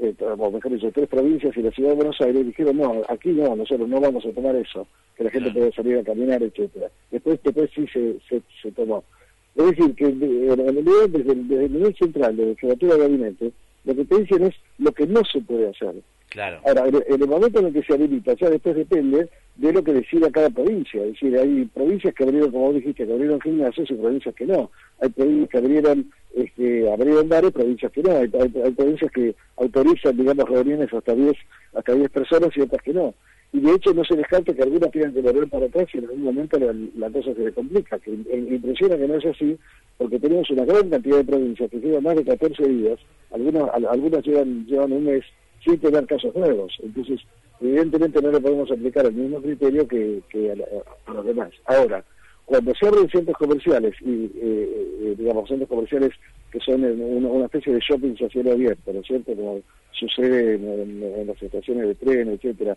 eh, 0.00 0.14
o 0.20 0.50
mejor 0.50 0.72
dicho, 0.72 0.90
tres 0.92 1.08
provincias 1.08 1.56
y 1.56 1.62
la 1.62 1.70
ciudad 1.70 1.90
de 1.90 1.96
Buenos 1.96 2.20
Aires 2.20 2.46
dijeron, 2.46 2.76
no, 2.76 3.02
aquí 3.08 3.30
no, 3.30 3.56
nosotros 3.56 3.88
no 3.88 4.00
vamos 4.00 4.24
a 4.24 4.32
tomar 4.32 4.54
eso, 4.56 4.86
que 5.16 5.24
la 5.24 5.30
gente 5.30 5.50
puede 5.50 5.72
salir 5.72 5.98
a 5.98 6.04
caminar, 6.04 6.42
etcétera 6.42 6.88
Después, 7.10 7.40
después 7.42 7.70
sí 7.74 7.86
se, 7.92 8.16
se, 8.62 8.72
tomó. 8.72 9.02
Es 9.56 9.66
decir, 9.66 9.94
que 9.96 10.04
en 10.04 10.22
el 10.22 10.84
desde, 10.84 11.34
desde 11.34 11.64
el 11.64 11.72
nivel 11.72 11.96
central, 11.96 12.36
de 12.36 12.46
la 12.46 12.54
jefatura 12.54 12.94
de 12.94 13.00
gabinete, 13.00 13.52
lo 13.84 13.96
que 13.96 14.04
te 14.04 14.18
dicen 14.20 14.44
es 14.44 14.54
lo 14.78 14.92
que 14.92 15.06
no 15.06 15.22
se 15.24 15.40
puede 15.40 15.68
hacer. 15.68 15.94
Claro. 16.28 16.60
Ahora, 16.66 16.86
en 16.86 17.22
el 17.22 17.28
momento 17.28 17.58
en 17.58 17.66
el 17.66 17.72
que 17.72 17.82
se 17.82 17.94
habilita, 17.94 18.34
ya 18.34 18.50
después 18.50 18.76
depende 18.76 19.28
de 19.56 19.72
lo 19.72 19.82
que 19.82 19.94
decida 19.94 20.30
cada 20.30 20.50
provincia. 20.50 21.02
Es 21.02 21.12
decir, 21.12 21.36
hay 21.38 21.64
provincias 21.66 22.14
que 22.14 22.22
abrieron, 22.22 22.50
como 22.50 22.72
dijiste, 22.74 23.06
que 23.06 23.12
abrieron 23.12 23.40
gimnasios 23.40 23.90
y 23.90 23.94
provincias 23.94 24.34
que 24.34 24.46
no. 24.46 24.70
Hay 25.00 25.08
provincias 25.08 25.48
que 25.48 25.58
abrieron, 25.58 26.10
este, 26.34 26.90
abrieron 26.90 27.28
bares, 27.28 27.52
provincias 27.52 27.90
que 27.92 28.02
no. 28.02 28.16
Hay, 28.16 28.28
provincias 28.72 29.10
que 29.12 29.34
autorizan, 29.56 30.16
digamos, 30.16 30.48
reuniones 30.48 30.92
hasta 30.92 31.14
10 31.14 31.36
hasta 31.74 31.94
10 31.94 32.10
personas 32.10 32.50
y 32.56 32.60
otras 32.60 32.82
que 32.82 32.92
no. 32.92 33.14
Y 33.52 33.60
de 33.60 33.72
hecho 33.72 33.94
no 33.94 34.04
se 34.04 34.14
descarta 34.14 34.52
que 34.52 34.62
algunas 34.62 34.90
tengan 34.90 35.14
que 35.14 35.22
volver 35.22 35.48
para 35.48 35.66
atrás 35.66 35.88
y 35.94 35.98
en 35.98 36.04
algún 36.04 36.22
momento 36.22 36.58
la, 36.58 37.10
cosa 37.10 37.34
se 37.34 37.44
le 37.44 37.52
complica. 37.52 37.98
Que 37.98 38.10
impresiona 38.10 38.96
que 38.96 39.08
no 39.08 39.14
es 39.14 39.24
así, 39.24 39.58
porque 39.96 40.18
tenemos 40.18 40.50
una 40.50 40.64
gran 40.64 40.90
cantidad 40.90 41.16
de 41.16 41.24
provincias 41.24 41.70
que 41.70 41.78
llevan 41.78 42.02
más 42.02 42.16
de 42.16 42.24
14 42.24 42.68
días, 42.68 42.98
algunas, 43.30 43.70
algunas 43.72 44.24
llevan, 44.24 44.66
llevan 44.66 44.92
un 44.92 45.04
mes 45.04 45.24
sin 45.64 45.78
tener 45.78 46.06
casos 46.06 46.34
nuevos. 46.34 46.76
Entonces, 46.82 47.20
evidentemente 47.60 48.20
no 48.22 48.30
le 48.30 48.40
podemos 48.40 48.70
aplicar 48.70 49.06
el 49.06 49.14
mismo 49.14 49.40
criterio 49.40 49.88
que, 49.88 50.22
a, 51.06 51.12
los 51.12 51.24
demás. 51.24 51.50
Ahora, 51.64 52.04
cuando 52.48 52.74
se 52.74 52.86
abren 52.88 53.10
centros 53.10 53.36
comerciales 53.36 53.94
y, 54.00 54.24
eh, 54.24 54.30
eh, 54.40 55.14
digamos, 55.18 55.46
centros 55.46 55.68
comerciales 55.68 56.12
que 56.50 56.58
son 56.60 56.82
una, 56.82 57.44
especie 57.44 57.74
de 57.74 57.80
shopping 57.80 58.16
social 58.16 58.48
abierto, 58.48 58.90
¿no 58.90 59.00
es 59.00 59.06
cierto? 59.06 59.34
Como 59.36 59.60
sucede 59.92 60.54
en, 60.54 61.26
las 61.26 61.42
estaciones 61.42 61.88
de 61.88 61.94
tren, 61.96 62.30
etcétera. 62.30 62.74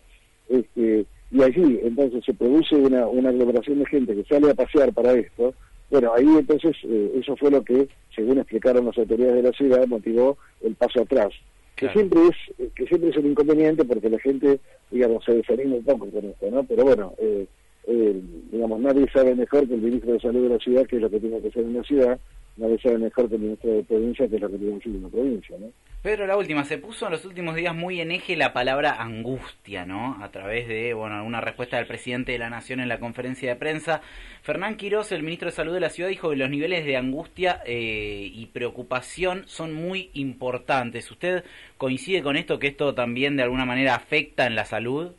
Este, 0.50 1.06
y 1.30 1.42
allí, 1.42 1.80
entonces, 1.82 2.22
se 2.22 2.34
produce 2.34 2.76
una, 2.76 3.06
una 3.06 3.30
aglomeración 3.30 3.78
de 3.78 3.86
gente 3.86 4.14
que 4.14 4.24
sale 4.24 4.50
a 4.50 4.54
pasear 4.54 4.92
para 4.92 5.14
esto. 5.14 5.54
Bueno, 5.90 6.12
ahí 6.14 6.26
entonces, 6.26 6.76
eh, 6.84 7.12
eso 7.18 7.34
fue 7.36 7.50
lo 7.50 7.64
que, 7.64 7.88
según 8.14 8.38
explicaron 8.38 8.84
las 8.84 8.98
autoridades 8.98 9.36
de 9.36 9.42
la 9.42 9.52
ciudad, 9.52 9.86
motivó 9.86 10.36
el 10.60 10.74
paso 10.74 11.00
atrás 11.00 11.32
que 11.74 11.88
siempre 11.88 12.20
es 12.28 12.70
que 12.74 12.86
siempre 12.86 13.10
es 13.10 13.16
un 13.16 13.30
inconveniente 13.30 13.84
porque 13.84 14.10
la 14.10 14.18
gente 14.18 14.60
digamos 14.90 15.24
se 15.24 15.32
desanima 15.32 15.76
un 15.76 15.82
poco 15.82 16.10
con 16.10 16.24
esto 16.26 16.50
no 16.50 16.62
pero 16.64 16.84
bueno 16.84 17.14
eh, 17.18 17.46
eh, 17.86 18.20
digamos 18.50 18.80
nadie 18.80 19.06
sabe 19.12 19.34
mejor 19.34 19.66
que 19.66 19.74
el 19.74 19.82
ministro 19.82 20.12
de 20.12 20.20
salud 20.20 20.42
de 20.42 20.54
la 20.54 20.58
ciudad 20.58 20.86
que 20.86 20.96
es 20.96 21.02
lo 21.02 21.10
que 21.10 21.20
tiene 21.20 21.40
que 21.40 21.50
ser 21.50 21.64
en 21.64 21.76
la 21.76 21.82
ciudad 21.82 22.18
nadie 22.56 22.78
sabe 22.80 22.98
mejor 22.98 23.28
que 23.28 23.34
el 23.36 23.40
ministro 23.42 23.70
de 23.70 23.82
provincia 23.82 24.28
que 24.28 24.36
es 24.36 24.42
lo 24.42 24.50
que 24.50 24.58
tiene 24.58 24.78
que 24.78 24.84
ser 24.84 24.96
en 24.96 25.02
la 25.02 25.08
provincia 25.08 25.56
no 25.58 25.66
Pedro, 26.02 26.26
la 26.26 26.36
última, 26.36 26.64
se 26.64 26.78
puso 26.78 27.06
en 27.06 27.12
los 27.12 27.24
últimos 27.24 27.54
días 27.54 27.76
muy 27.76 28.00
en 28.00 28.10
eje 28.10 28.34
la 28.34 28.52
palabra 28.52 29.00
angustia, 29.00 29.86
¿no? 29.86 30.18
A 30.20 30.32
través 30.32 30.66
de, 30.66 30.94
bueno, 30.94 31.24
una 31.24 31.40
respuesta 31.40 31.76
del 31.76 31.86
presidente 31.86 32.32
de 32.32 32.40
la 32.40 32.50
Nación 32.50 32.80
en 32.80 32.88
la 32.88 32.98
conferencia 32.98 33.50
de 33.50 33.54
prensa. 33.54 34.00
Fernán 34.42 34.76
Quirós, 34.76 35.12
el 35.12 35.22
ministro 35.22 35.50
de 35.50 35.54
Salud 35.54 35.72
de 35.72 35.78
la 35.78 35.90
ciudad, 35.90 36.08
dijo 36.08 36.30
que 36.30 36.36
los 36.36 36.50
niveles 36.50 36.84
de 36.84 36.96
angustia 36.96 37.62
eh, 37.64 38.28
y 38.34 38.46
preocupación 38.46 39.44
son 39.46 39.74
muy 39.74 40.10
importantes. 40.14 41.08
¿Usted 41.08 41.44
coincide 41.78 42.20
con 42.20 42.34
esto, 42.34 42.58
que 42.58 42.66
esto 42.66 42.96
también 42.96 43.36
de 43.36 43.44
alguna 43.44 43.64
manera 43.64 43.94
afecta 43.94 44.48
en 44.48 44.56
la 44.56 44.64
salud? 44.64 45.12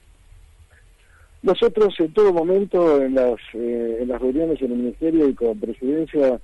Nosotros 1.44 1.94
en 2.00 2.14
todo 2.14 2.32
momento, 2.32 3.02
en 3.02 3.16
las, 3.16 3.36
eh, 3.54 3.98
en 4.00 4.08
las 4.08 4.22
reuniones 4.22 4.62
en 4.62 4.72
el 4.72 4.78
Ministerio 4.78 5.28
y 5.28 5.34
con 5.34 5.60
Presidencia, 5.60 6.40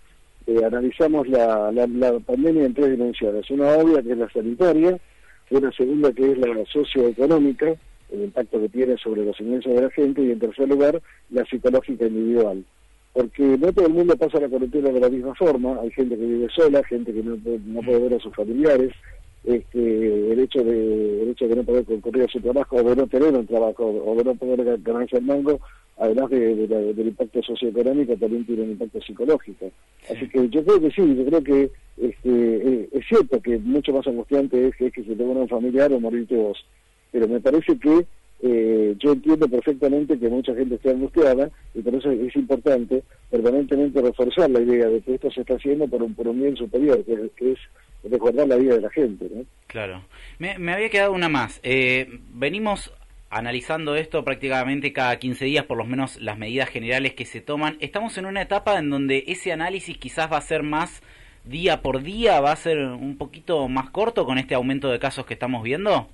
eh, 0.46 0.66
analizamos 0.66 1.26
la, 1.30 1.72
la, 1.72 2.20
pandemia 2.20 2.66
en 2.66 2.74
tres 2.74 2.92
dimensiones. 2.92 3.50
Una 3.50 3.78
obvia 3.78 4.04
que 4.04 4.12
es 4.12 4.18
la 4.18 4.30
sanitaria, 4.30 5.00
una 5.52 5.72
segunda 5.72 6.12
que 6.12 6.34
es 6.34 6.38
la 6.38 6.66
socioeconómica, 6.66 7.74
el 8.12 8.24
impacto 8.24 8.60
que 8.60 8.68
tiene 8.68 8.98
sobre 8.98 9.24
los 9.24 9.40
ingresos 9.40 9.74
de 9.74 9.82
la 9.84 9.90
gente, 9.90 10.22
y 10.22 10.32
en 10.32 10.40
tercer 10.40 10.68
lugar, 10.68 11.02
la 11.30 11.46
psicológica 11.46 12.06
individual. 12.06 12.66
Porque 13.14 13.44
no 13.58 13.72
todo 13.72 13.88
el 13.88 13.94
mundo 13.94 14.18
pasa 14.18 14.42
la 14.42 14.50
cuarentena 14.50 14.90
de 14.90 15.00
la 15.00 15.10
misma 15.10 15.34
forma, 15.36 15.80
hay 15.80 15.92
gente 15.92 16.18
que 16.18 16.26
vive 16.26 16.50
sola, 16.54 16.84
gente 16.84 17.14
que 17.14 17.24
no, 17.24 17.38
no 17.38 17.82
puede 17.82 18.00
ver 18.00 18.16
a 18.16 18.20
sus 18.20 18.36
familiares, 18.36 18.92
este, 19.44 20.32
el 20.32 20.40
hecho 20.40 20.64
de 20.64 21.24
el 21.24 21.30
hecho 21.30 21.48
de 21.48 21.56
no 21.56 21.64
poder 21.64 21.86
concurrir 21.86 22.24
a 22.24 22.28
su 22.28 22.40
trabajo 22.42 22.76
o 22.76 22.84
de 22.84 22.96
no 22.96 23.08
tener 23.08 23.34
un 23.34 23.48
trabajo 23.48 23.86
o 23.86 24.16
de 24.16 24.24
no 24.24 24.36
poder 24.36 24.80
ganarse 24.82 25.18
el 25.18 25.24
mango 25.24 25.60
además 26.00 26.30
de, 26.30 26.68
del 26.68 27.08
impacto 27.08 27.44
socioeconómico 27.44 28.16
también 28.16 28.46
tiene 28.46 28.64
un 28.64 28.72
impacto 28.72 29.02
psicológico. 29.02 29.72
Así 30.10 30.28
que 30.30 30.50
yo 30.50 30.64
creo 30.64 30.82
que 30.82 30.92
sí 30.92 31.16
yo 31.16 31.26
creo 31.26 31.44
que 31.44 31.72
este, 31.98 32.30
eh, 32.30 32.90
es 32.92 33.06
cierto 33.08 33.42
que 33.42 33.58
mucho 33.58 33.94
más 33.94 34.08
angustiante 34.08 34.68
es 34.68 34.76
que, 34.76 34.92
se 34.92 35.16
te 35.16 35.24
un 35.24 35.48
familiar 35.48 35.92
o 35.92 36.00
morirte 36.00 36.36
vos. 36.36 36.66
Pero 37.12 37.28
me 37.28 37.42
parece 37.42 37.78
que 37.78 38.06
eh, 38.42 38.96
yo 38.98 39.12
entiendo 39.12 39.50
perfectamente 39.50 40.18
que 40.18 40.30
mucha 40.30 40.56
gente 40.56 40.76
esté 40.76 40.92
angustiada 40.92 41.52
y 41.76 41.82
por 41.82 41.94
eso 41.94 42.12
es 42.12 42.34
importante 42.36 43.04
permanentemente 43.30 44.02
reforzar 44.02 44.50
la 44.50 44.62
idea 44.62 44.88
de 44.88 45.02
que 45.02 45.16
esto 45.16 45.30
se 45.32 45.42
está 45.42 45.56
haciendo 45.56 45.88
por 45.88 46.02
un, 46.02 46.14
por 46.14 46.30
un 46.30 46.40
bien 46.42 46.56
superior, 46.56 47.04
que 47.04 47.52
es 47.52 47.60
recordar 48.04 48.48
la 48.48 48.56
vida 48.56 48.76
de 48.76 48.82
la 48.82 48.90
gente. 48.90 49.28
¿no? 49.32 49.44
Claro. 49.68 50.04
Me, 50.38 50.58
me 50.58 50.74
había 50.74 50.90
quedado 50.90 51.12
una 51.12 51.30
más. 51.30 51.60
Eh, 51.64 52.20
venimos 52.30 52.94
analizando 53.30 53.96
esto 53.96 54.24
prácticamente 54.24 54.94
cada 54.94 55.18
15 55.18 55.46
días, 55.46 55.66
por 55.66 55.78
lo 55.78 55.86
menos 55.86 56.20
las 56.22 56.38
medidas 56.38 56.70
generales 56.70 57.14
que 57.14 57.26
se 57.26 57.42
toman. 57.42 57.78
Estamos 57.80 58.18
en 58.18 58.26
una 58.26 58.42
etapa 58.42 58.78
en 58.80 58.90
donde 58.90 59.24
ese 59.28 59.52
análisis 59.52 59.98
quizás 59.98 60.32
va 60.32 60.38
a 60.38 60.42
ser 60.42 60.64
más 60.64 61.02
día 61.46 61.82
por 61.82 62.02
día, 62.02 62.42
va 62.42 62.52
a 62.52 62.56
ser 62.56 62.80
un 62.80 63.18
poquito 63.18 63.68
más 63.68 63.90
corto 63.90 64.26
con 64.26 64.38
este 64.38 64.56
aumento 64.56 64.90
de 64.90 65.00
casos 65.00 65.26
que 65.26 65.34
estamos 65.34 65.64
viendo. 65.64 66.08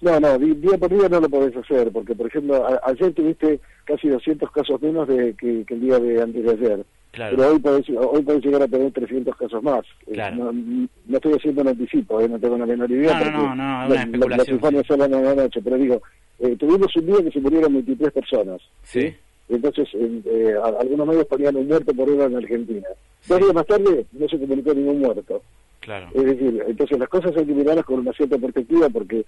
No, 0.00 0.18
no, 0.18 0.36
día 0.36 0.78
por 0.78 0.90
día 0.90 1.08
no 1.08 1.20
lo 1.20 1.28
podés 1.28 1.56
hacer, 1.56 1.92
porque 1.92 2.14
por 2.14 2.26
ejemplo, 2.26 2.66
ayer 2.84 3.12
tuviste 3.12 3.60
casi 3.84 4.08
200 4.08 4.50
casos 4.50 4.82
menos 4.82 5.06
de 5.06 5.34
que, 5.34 5.64
el 5.68 5.80
día 5.80 5.98
de 5.98 6.20
antes 6.22 6.44
de 6.44 6.50
ayer. 6.50 6.84
Pero 7.12 7.52
hoy 7.52 7.58
podés, 7.58 7.86
hoy 7.90 8.22
podés 8.22 8.44
llegar 8.44 8.62
a 8.62 8.68
tener 8.68 8.90
300 8.90 9.36
casos 9.36 9.62
más. 9.62 9.84
Eh, 10.06 10.16
no, 10.34 10.50
no, 10.50 11.16
estoy 11.16 11.34
haciendo 11.34 11.60
un 11.60 11.68
anticipo, 11.68 12.20
eh, 12.20 12.28
no 12.28 12.38
tengo 12.38 12.56
la 12.56 12.64
menor 12.64 12.90
idea. 12.90 13.20
No, 13.20 13.30
no, 13.30 13.54
no, 13.54 13.54
no, 13.54 13.86
una 13.86 14.02
especulación. 14.02 14.60
Las 14.62 14.82
sí. 14.82 14.88
son 14.88 14.98
la 14.98 15.34
noche, 15.34 15.60
pero 15.62 15.76
digo, 15.76 16.02
eh, 16.38 16.56
tuvimos 16.58 16.96
un 16.96 17.06
día 17.06 17.22
que 17.22 17.30
se 17.30 17.40
murieron 17.40 17.74
23 17.74 18.12
personas. 18.12 18.62
Sí. 18.82 19.14
Entonces, 19.50 19.88
eh, 19.94 20.54
algunos 20.80 21.06
medios 21.06 21.26
ponían 21.26 21.56
un 21.56 21.68
muerto 21.68 21.92
por 21.92 22.08
hora 22.08 22.24
en 22.24 22.36
Argentina. 22.36 22.88
Dos 23.28 23.40
días 23.40 23.54
más 23.54 23.66
tarde 23.66 24.06
no 24.12 24.28
se 24.28 24.38
comunicó 24.38 24.72
ningún 24.72 25.00
muerto. 25.00 25.42
Claro. 25.80 26.08
Es 26.14 26.24
decir, 26.24 26.64
entonces 26.66 26.98
las 26.98 27.08
cosas 27.08 27.36
hay 27.36 27.44
que 27.44 27.52
mirarlas 27.52 27.84
con 27.84 27.98
una 27.98 28.12
cierta 28.12 28.38
perspectiva 28.38 28.88
porque 28.88 29.26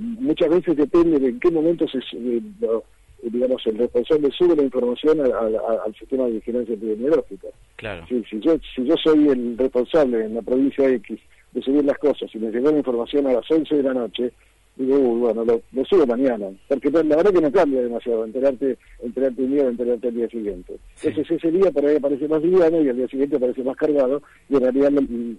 muchas 0.00 0.50
veces 0.50 0.76
depende 0.76 1.18
de 1.18 1.28
en 1.28 1.40
qué 1.40 1.50
momento 1.50 1.86
se, 1.88 2.00
digamos, 2.10 2.82
digamos, 3.30 3.64
el 3.66 3.78
responsable 3.78 4.30
sube 4.32 4.56
la 4.56 4.62
información 4.62 5.20
al 5.20 5.94
sistema 5.94 6.24
de 6.26 6.32
vigilancia 6.32 6.74
epidemiológica. 6.74 7.48
Claro. 7.76 8.04
si, 8.08 8.40
yo, 8.40 8.56
si 8.74 8.84
yo 8.84 8.94
soy 9.02 9.28
el 9.28 9.56
responsable 9.56 10.24
en 10.24 10.34
la 10.34 10.42
provincia 10.42 10.88
X 10.88 11.18
de 11.52 11.62
subir 11.62 11.84
las 11.84 11.98
cosas 11.98 12.30
y 12.34 12.38
me 12.38 12.50
llegó 12.50 12.70
la 12.70 12.78
información 12.78 13.26
a 13.26 13.32
las 13.32 13.50
11 13.50 13.76
de 13.76 13.82
la 13.82 13.94
noche, 13.94 14.32
digo, 14.76 14.98
bueno, 14.98 15.44
lo, 15.44 15.62
lo, 15.72 15.84
subo 15.84 16.06
mañana, 16.06 16.46
porque 16.68 16.90
la 16.90 17.16
verdad 17.16 17.32
que 17.32 17.40
no 17.40 17.52
cambia 17.52 17.82
demasiado 17.82 18.24
enterarte, 18.24 18.78
enterarte 19.02 19.42
un 19.42 19.52
día 19.52 19.64
o 19.64 19.68
enterarte 19.68 20.08
el 20.08 20.14
día 20.14 20.28
siguiente. 20.28 20.74
Entonces 21.02 21.30
ese 21.30 21.50
día 21.50 21.70
por 21.70 21.84
ahí 21.84 21.96
aparece 21.96 22.26
más 22.28 22.42
liviano 22.42 22.80
y 22.80 22.88
el 22.88 22.96
día 22.96 23.08
siguiente 23.08 23.36
aparece 23.36 23.62
más 23.62 23.76
cargado 23.76 24.22
y 24.48 24.54
en 24.54 24.60
realidad 24.60 24.90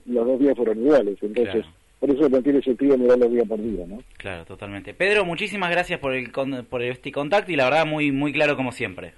los 0.05 0.27
dos 0.27 0.39
días 0.39 0.55
fueron 0.55 0.79
iguales. 0.79 1.17
Entonces, 1.21 1.65
por 2.03 2.11
eso 2.13 2.27
no 2.27 2.41
tiene 2.41 2.61
sentido 2.61 2.97
mirarlo 2.97 3.29
día 3.29 3.45
por 3.45 3.61
día, 3.61 3.85
¿no? 3.87 4.03
Claro, 4.17 4.43
totalmente. 4.43 4.93
Pedro, 4.93 5.23
muchísimas 5.23 5.71
gracias 5.71 6.01
por, 6.01 6.13
el, 6.13 6.31
por 6.31 6.81
este 6.81 7.13
contacto 7.13 7.49
y 7.49 7.55
la 7.55 7.63
verdad 7.63 7.85
muy, 7.85 8.11
muy 8.11 8.33
claro 8.33 8.57
como 8.57 8.73
siempre. 8.73 9.13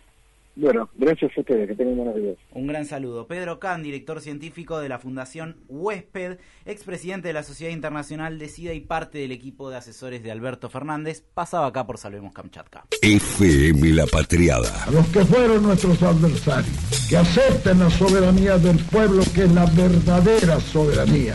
Bueno, 0.56 0.88
gracias 0.94 1.32
a 1.36 1.42
ustedes, 1.42 1.68
que 1.68 1.74
tengan 1.74 1.98
buenos 1.98 2.16
días. 2.16 2.36
Un 2.52 2.68
gran 2.68 2.86
saludo. 2.86 3.26
Pedro 3.26 3.60
Can, 3.60 3.82
director 3.82 4.22
científico 4.22 4.78
de 4.78 4.90
la 4.90 5.00
Fundación 5.00 5.58
Huésped, 5.68 6.38
expresidente 6.68 7.30
de 7.30 7.34
la 7.34 7.42
Sociedad 7.42 7.74
Internacional 7.74 8.38
de 8.38 8.50
SIDA 8.50 8.74
y 8.76 8.82
parte 8.82 9.18
del 9.18 9.32
equipo 9.32 9.72
de 9.72 9.78
asesores 9.78 10.22
de 10.22 10.30
Alberto 10.30 10.70
Fernández, 10.70 11.24
pasaba 11.34 11.66
acá 11.66 11.88
por 11.88 11.98
Salvemos 11.98 12.34
Kamchatka. 12.34 12.86
FM 13.02 13.94
La 13.94 14.06
Patriada. 14.06 14.84
A 14.86 14.92
los 14.92 15.08
que 15.08 15.26
fueron 15.26 15.64
nuestros 15.64 16.04
adversarios, 16.04 17.08
que 17.10 17.18
acepten 17.18 17.80
la 17.80 17.90
soberanía 17.90 18.60
del 18.60 18.78
pueblo, 18.78 19.24
que 19.34 19.46
es 19.46 19.52
la 19.54 19.66
verdadera 19.66 20.60
soberanía. 20.60 21.34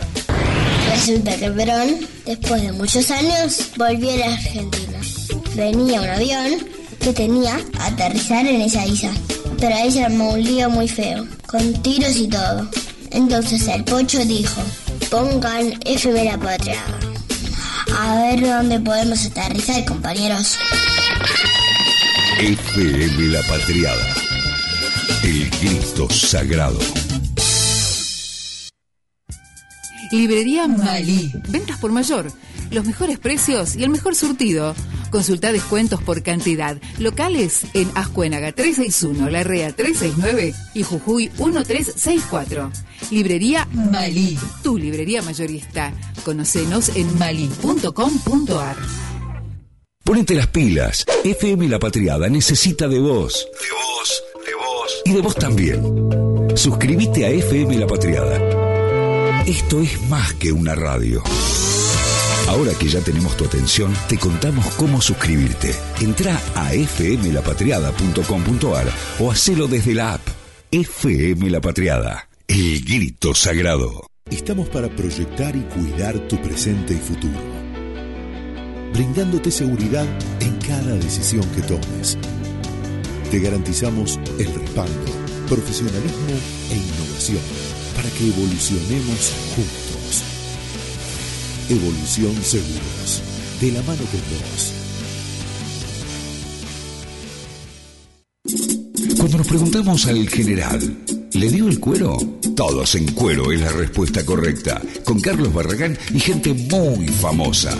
Resulta 0.91 1.37
que 1.37 1.49
Perón, 1.51 2.05
después 2.25 2.61
de 2.61 2.71
muchos 2.73 3.09
años, 3.11 3.71
volvió 3.77 4.11
a 4.25 4.33
Argentina. 4.33 4.99
Venía 5.55 6.01
un 6.01 6.09
avión 6.09 6.67
que 6.99 7.13
tenía 7.13 7.57
aterrizar 7.79 8.45
en 8.45 8.61
esa 8.61 8.85
isla. 8.85 9.11
Pero 9.57 9.73
ahí 9.73 9.89
se 9.89 10.03
armó 10.03 10.33
un 10.33 10.43
lío 10.43 10.69
muy 10.69 10.89
feo, 10.89 11.25
con 11.47 11.73
tiros 11.81 12.17
y 12.17 12.27
todo. 12.27 12.69
Entonces 13.11 13.65
el 13.67 13.85
pocho 13.85 14.23
dijo, 14.25 14.61
pongan 15.09 15.79
FM 15.85 16.25
la 16.25 16.37
patria. 16.37 16.83
A 17.97 18.15
ver 18.23 18.41
dónde 18.41 18.79
podemos 18.81 19.25
aterrizar, 19.25 19.85
compañeros. 19.85 20.57
FM 22.37 23.27
la 23.27 23.41
patriada. 23.43 24.15
El 25.23 25.49
Cristo 25.51 26.09
sagrado. 26.09 26.79
Librería 30.11 30.67
Malí. 30.67 31.31
Ventas 31.49 31.77
por 31.77 31.91
mayor. 31.91 32.31
Los 32.69 32.85
mejores 32.85 33.19
precios 33.19 33.75
y 33.75 33.83
el 33.83 33.89
mejor 33.89 34.15
surtido. 34.15 34.75
Consulta 35.09 35.51
descuentos 35.51 36.01
por 36.01 36.23
cantidad. 36.23 36.77
Locales 36.99 37.65
en 37.73 37.89
Ascuénaga 37.95 38.51
361, 38.51 39.29
La 39.29 39.43
Rea 39.43 39.73
369 39.73 40.53
y 40.73 40.83
Jujuy 40.83 41.29
1364. 41.37 42.71
Librería 43.09 43.67
Malí, 43.73 44.37
tu 44.63 44.77
librería 44.77 45.21
mayorista. 45.21 45.93
Conocenos 46.23 46.89
en 46.95 47.17
malí.com.ar. 47.17 48.77
Ponete 50.03 50.35
las 50.35 50.47
pilas. 50.47 51.05
FM 51.23 51.67
La 51.67 51.79
Patriada 51.79 52.27
necesita 52.27 52.87
de 52.87 52.99
vos. 52.99 53.47
De 53.61 53.67
vos, 53.71 54.23
de 54.45 54.55
vos. 54.55 55.01
Y 55.05 55.13
de 55.13 55.21
vos 55.21 55.35
también. 55.35 56.57
Suscríbete 56.57 57.25
a 57.25 57.29
FM 57.29 57.77
La 57.77 57.87
Patriada. 57.87 58.60
Esto 59.45 59.81
es 59.81 60.01
más 60.07 60.33
que 60.35 60.51
una 60.51 60.75
radio. 60.75 61.23
Ahora 62.47 62.73
que 62.77 62.87
ya 62.87 63.01
tenemos 63.01 63.35
tu 63.37 63.45
atención, 63.45 63.91
te 64.07 64.19
contamos 64.19 64.67
cómo 64.75 65.01
suscribirte. 65.01 65.73
Entra 65.99 66.39
a 66.53 66.69
fmlapatriada.com.ar 66.69 68.87
o 69.19 69.31
hacelo 69.31 69.67
desde 69.67 69.95
la 69.95 70.13
app. 70.13 70.21
FM 70.69 71.49
La 71.49 71.59
Patriada, 71.59 72.29
el 72.47 72.85
grito 72.85 73.33
sagrado. 73.33 74.05
Estamos 74.29 74.69
para 74.69 74.95
proyectar 74.95 75.55
y 75.55 75.61
cuidar 75.61 76.19
tu 76.27 76.39
presente 76.39 76.93
y 76.93 76.97
futuro, 76.97 77.39
brindándote 78.93 79.49
seguridad 79.49 80.05
en 80.39 80.55
cada 80.59 80.93
decisión 80.93 81.43
que 81.55 81.63
tomes. 81.63 82.15
Te 83.31 83.39
garantizamos 83.39 84.19
el 84.37 84.53
respaldo, 84.53 85.11
profesionalismo 85.49 86.35
e 86.69 86.77
innovación 86.77 87.70
que 88.17 88.27
evolucionemos 88.27 89.33
juntos. 89.55 90.23
Evolución 91.69 92.35
Seguros. 92.43 93.21
De 93.59 93.71
la 93.71 93.81
mano 93.83 94.01
con 94.03 94.21
vos. 94.31 94.73
Cuando 99.17 99.37
nos 99.37 99.47
preguntamos 99.47 100.05
al 100.07 100.27
general, 100.27 100.97
¿le 101.33 101.49
dio 101.49 101.67
el 101.67 101.79
cuero? 101.79 102.17
Todos 102.55 102.95
en 102.95 103.11
cuero 103.13 103.51
es 103.51 103.61
la 103.61 103.71
respuesta 103.71 104.25
correcta. 104.25 104.81
Con 105.05 105.21
Carlos 105.21 105.53
Barragán 105.53 105.97
y 106.13 106.19
gente 106.19 106.53
muy 106.53 107.07
famosa. 107.07 107.75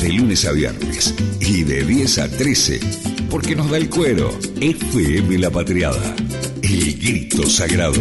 De 0.00 0.08
lunes 0.10 0.44
a 0.44 0.52
viernes. 0.52 1.14
Y 1.40 1.64
de 1.64 1.84
10 1.84 2.18
a 2.18 2.28
13. 2.28 2.80
Porque 3.28 3.54
nos 3.54 3.70
da 3.70 3.76
el 3.76 3.90
cuero. 3.90 4.36
FM 4.60 5.38
La 5.38 5.50
Patriada. 5.50 6.16
El 6.62 6.98
grito 6.98 7.48
sagrado. 7.48 8.00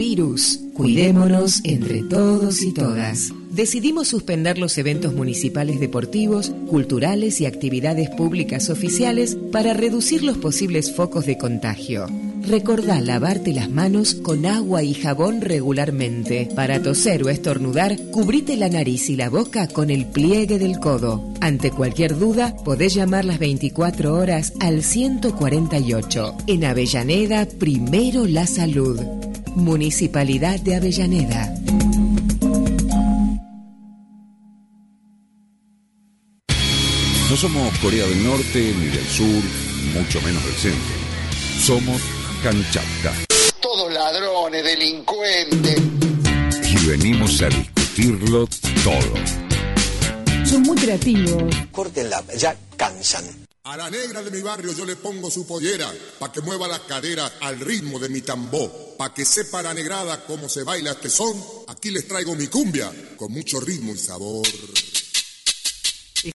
Coronavirus. 0.00 0.60
Cuidémonos 0.72 1.60
entre 1.62 2.02
todos 2.02 2.62
y 2.62 2.72
todas. 2.72 3.34
Decidimos 3.50 4.08
suspender 4.08 4.56
los 4.56 4.78
eventos 4.78 5.12
municipales 5.12 5.78
deportivos, 5.78 6.52
culturales 6.68 7.38
y 7.42 7.44
actividades 7.44 8.08
públicas 8.08 8.70
oficiales 8.70 9.36
para 9.52 9.74
reducir 9.74 10.22
los 10.22 10.38
posibles 10.38 10.94
focos 10.96 11.26
de 11.26 11.36
contagio. 11.36 12.06
Recordá 12.48 12.98
lavarte 13.02 13.52
las 13.52 13.68
manos 13.68 14.14
con 14.14 14.46
agua 14.46 14.82
y 14.82 14.94
jabón 14.94 15.42
regularmente. 15.42 16.48
Para 16.56 16.82
toser 16.82 17.22
o 17.24 17.28
estornudar, 17.28 17.98
cubrite 18.10 18.56
la 18.56 18.70
nariz 18.70 19.10
y 19.10 19.16
la 19.16 19.28
boca 19.28 19.68
con 19.68 19.90
el 19.90 20.06
pliegue 20.06 20.58
del 20.58 20.78
codo. 20.78 21.22
Ante 21.42 21.70
cualquier 21.72 22.18
duda, 22.18 22.56
podés 22.64 22.94
llamar 22.94 23.26
las 23.26 23.38
24 23.38 24.14
horas 24.14 24.54
al 24.60 24.82
148. 24.82 26.36
En 26.46 26.64
Avellaneda, 26.64 27.46
primero 27.58 28.26
la 28.26 28.46
salud. 28.46 28.98
Municipalidad 29.56 30.60
de 30.60 30.76
Avellaneda. 30.76 31.54
No 37.30 37.36
somos 37.36 37.78
Corea 37.78 38.06
del 38.06 38.24
Norte 38.24 38.74
ni 38.76 38.86
del 38.86 39.06
Sur, 39.06 39.42
mucho 39.94 40.20
menos 40.22 40.44
del 40.44 40.54
centro. 40.54 40.94
Somos 41.60 42.02
Kamchatka. 42.42 43.12
Todos 43.60 43.92
ladrones, 43.92 44.64
delincuentes. 44.64 45.80
Y 46.70 46.86
venimos 46.88 47.40
a 47.42 47.48
discutirlo 47.48 48.48
todo. 48.82 50.44
Son 50.44 50.62
muy 50.62 50.76
creativos. 50.76 51.54
Córtenla, 51.70 52.24
ya 52.36 52.56
cansan. 52.76 53.39
A 53.64 53.76
la 53.76 53.90
negra 53.90 54.22
de 54.22 54.30
mi 54.30 54.40
barrio 54.40 54.72
yo 54.72 54.86
le 54.86 54.96
pongo 54.96 55.30
su 55.30 55.46
pollera, 55.46 55.92
pa' 56.18 56.32
que 56.32 56.40
mueva 56.40 56.66
las 56.66 56.80
caderas 56.80 57.30
al 57.42 57.60
ritmo 57.60 57.98
de 57.98 58.08
mi 58.08 58.22
tambor, 58.22 58.96
pa' 58.96 59.12
que 59.12 59.26
sepa 59.26 59.60
la 59.60 59.74
negrada 59.74 60.24
cómo 60.24 60.48
se 60.48 60.62
baila 60.62 60.92
este 60.92 61.10
son. 61.10 61.36
Aquí 61.68 61.90
les 61.90 62.08
traigo 62.08 62.34
mi 62.34 62.46
cumbia, 62.46 62.90
con 63.18 63.30
mucho 63.30 63.60
ritmo 63.60 63.92
y 63.92 63.98
sabor. 63.98 64.46